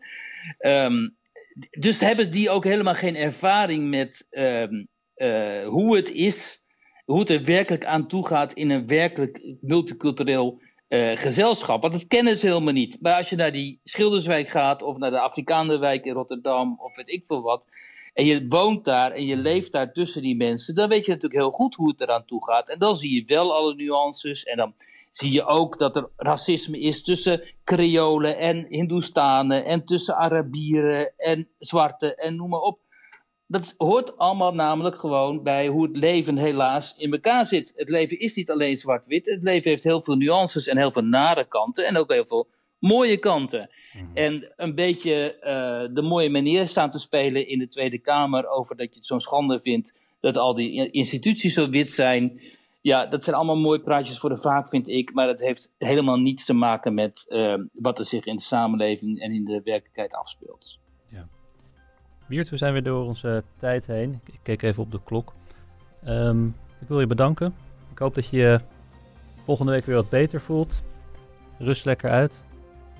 Um, 0.58 1.16
dus 1.70 2.00
hebben 2.00 2.30
die 2.30 2.50
ook 2.50 2.64
helemaal 2.64 2.94
geen 2.94 3.16
ervaring 3.16 3.90
met 3.90 4.26
um, 4.30 4.88
hoe 5.64 5.96
het 5.96 6.10
is. 6.10 6.62
Hoe 7.04 7.18
het 7.18 7.30
er 7.30 7.44
werkelijk 7.44 7.84
aan 7.84 8.08
toe 8.08 8.26
gaat 8.26 8.52
in 8.52 8.70
een 8.70 8.86
werkelijk 8.86 9.40
multicultureel 9.60 10.60
uh, 10.88 11.16
gezelschap. 11.16 11.80
Want 11.80 11.92
dat 11.92 12.06
kennen 12.06 12.36
ze 12.36 12.46
helemaal 12.46 12.72
niet. 12.72 12.98
Maar 13.00 13.16
als 13.16 13.30
je 13.30 13.36
naar 13.36 13.52
die 13.52 13.80
Schilderswijk 13.84 14.48
gaat, 14.48 14.82
of 14.82 14.96
naar 14.98 15.10
de 15.10 15.20
Afrikaanderwijk 15.20 16.04
in 16.04 16.12
Rotterdam, 16.12 16.76
of 16.80 16.96
weet 16.96 17.10
ik 17.10 17.26
veel 17.26 17.42
wat. 17.42 17.64
En 18.14 18.24
je 18.24 18.46
woont 18.48 18.84
daar 18.84 19.12
en 19.12 19.26
je 19.26 19.36
leeft 19.36 19.72
daar 19.72 19.92
tussen 19.92 20.22
die 20.22 20.36
mensen, 20.36 20.74
dan 20.74 20.88
weet 20.88 21.04
je 21.06 21.12
natuurlijk 21.12 21.40
heel 21.40 21.50
goed 21.50 21.74
hoe 21.74 21.88
het 21.88 22.00
eraan 22.00 22.24
toe 22.24 22.44
gaat. 22.44 22.68
En 22.68 22.78
dan 22.78 22.96
zie 22.96 23.14
je 23.14 23.34
wel 23.34 23.54
alle 23.54 23.74
nuances. 23.74 24.42
En 24.42 24.56
dan 24.56 24.74
zie 25.10 25.32
je 25.32 25.44
ook 25.44 25.78
dat 25.78 25.96
er 25.96 26.08
racisme 26.16 26.80
is 26.80 27.02
tussen 27.02 27.42
Creolen 27.64 28.38
en 28.38 28.66
Hindoestanen. 28.68 29.64
En 29.64 29.84
tussen 29.84 30.16
Arabieren 30.16 31.12
en 31.16 31.48
Zwarte 31.58 32.14
en 32.14 32.36
noem 32.36 32.48
maar 32.48 32.60
op. 32.60 32.80
Dat 33.50 33.74
hoort 33.78 34.18
allemaal 34.18 34.54
namelijk 34.54 34.96
gewoon 34.96 35.42
bij 35.42 35.66
hoe 35.66 35.82
het 35.82 35.96
leven 35.96 36.36
helaas 36.36 36.94
in 36.96 37.12
elkaar 37.12 37.46
zit. 37.46 37.72
Het 37.76 37.88
leven 37.88 38.18
is 38.18 38.34
niet 38.34 38.50
alleen 38.50 38.76
zwart-wit. 38.76 39.26
Het 39.26 39.42
leven 39.42 39.70
heeft 39.70 39.84
heel 39.84 40.02
veel 40.02 40.16
nuances 40.16 40.66
en 40.66 40.76
heel 40.76 40.92
veel 40.92 41.04
nare 41.04 41.44
kanten. 41.44 41.86
En 41.86 41.96
ook 41.96 42.12
heel 42.12 42.26
veel 42.26 42.48
mooie 42.78 43.16
kanten. 43.16 43.70
Mhm. 43.92 44.16
En 44.16 44.52
een 44.56 44.74
beetje 44.74 45.36
uh, 45.40 45.94
de 45.94 46.02
mooie 46.02 46.30
manier 46.30 46.68
staan 46.68 46.90
te 46.90 46.98
spelen 46.98 47.48
in 47.48 47.58
de 47.58 47.68
Tweede 47.68 47.98
Kamer 47.98 48.48
over 48.48 48.76
dat 48.76 48.88
je 48.88 48.94
het 48.94 49.06
zo'n 49.06 49.20
schande 49.20 49.60
vindt 49.60 49.94
dat 50.20 50.36
al 50.36 50.54
die 50.54 50.90
instituties 50.90 51.54
zo 51.54 51.68
wit 51.68 51.90
zijn. 51.90 52.40
Ja, 52.80 53.06
dat 53.06 53.24
zijn 53.24 53.36
allemaal 53.36 53.56
mooie 53.56 53.80
praatjes 53.80 54.18
voor 54.18 54.30
de 54.30 54.40
vaak, 54.40 54.68
vind 54.68 54.88
ik. 54.88 55.12
Maar 55.12 55.26
dat 55.26 55.40
heeft 55.40 55.74
helemaal 55.78 56.16
niets 56.16 56.44
te 56.44 56.54
maken 56.54 56.94
met 56.94 57.24
uh, 57.28 57.54
wat 57.72 57.98
er 57.98 58.04
zich 58.04 58.24
in 58.24 58.36
de 58.36 58.42
samenleving 58.42 59.20
en 59.20 59.32
in 59.32 59.44
de 59.44 59.60
werkelijkheid 59.64 60.12
afspeelt. 60.12 60.78
Wiert, 62.28 62.48
we 62.48 62.56
zijn 62.56 62.72
weer 62.72 62.82
door 62.82 63.04
onze 63.04 63.42
tijd 63.56 63.86
heen. 63.86 64.20
Ik 64.26 64.38
keek 64.42 64.62
even 64.62 64.82
op 64.82 64.90
de 64.90 65.00
klok. 65.04 65.34
Um, 66.06 66.56
ik 66.80 66.88
wil 66.88 67.00
je 67.00 67.06
bedanken. 67.06 67.54
Ik 67.92 67.98
hoop 67.98 68.14
dat 68.14 68.28
je 68.28 68.36
je 68.36 68.60
volgende 69.44 69.72
week 69.72 69.86
weer 69.86 69.94
wat 69.94 70.08
beter 70.08 70.40
voelt. 70.40 70.82
Rust 71.58 71.84
lekker 71.84 72.10
uit, 72.10 72.42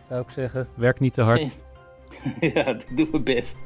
zou 0.08 0.20
ik 0.22 0.30
zeggen. 0.30 0.68
Werk 0.74 1.00
niet 1.00 1.12
te 1.12 1.22
hard. 1.22 1.40
ja, 2.54 2.62
dat 2.62 2.84
doen 2.96 3.10
we 3.10 3.20
best. 3.20 3.56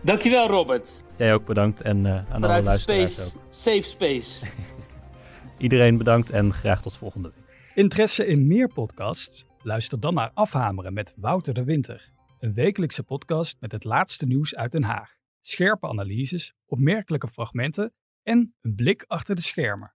Dankjewel, 0.00 0.48
Robert. 0.48 1.04
Jij 1.16 1.34
ook 1.34 1.44
bedankt 1.44 1.80
en 1.80 1.98
uh, 1.98 2.12
aan 2.12 2.26
alle 2.30 2.40
Vanuit 2.40 2.64
luisteraars 2.64 3.14
space, 3.14 3.36
ook. 3.36 3.42
safe 3.50 3.82
space. 3.82 4.46
Iedereen 5.58 5.98
bedankt 5.98 6.30
en 6.30 6.52
graag 6.52 6.82
tot 6.82 6.96
volgende 6.96 7.32
week. 7.34 7.44
Interesse 7.74 8.26
in 8.26 8.46
meer 8.46 8.68
podcasts? 8.68 9.44
Luister 9.62 10.00
dan 10.00 10.14
naar 10.14 10.30
Afhameren 10.34 10.92
met 10.92 11.14
Wouter 11.16 11.54
de 11.54 11.64
Winter. 11.64 12.10
Een 12.40 12.54
wekelijkse 12.54 13.02
podcast 13.02 13.60
met 13.60 13.72
het 13.72 13.84
laatste 13.84 14.26
nieuws 14.26 14.54
uit 14.54 14.72
Den 14.72 14.82
Haag. 14.82 15.16
Scherpe 15.40 15.88
analyses, 15.88 16.54
opmerkelijke 16.66 17.28
fragmenten 17.28 17.94
en 18.22 18.54
een 18.60 18.74
blik 18.74 19.04
achter 19.06 19.34
de 19.34 19.42
schermen. 19.42 19.94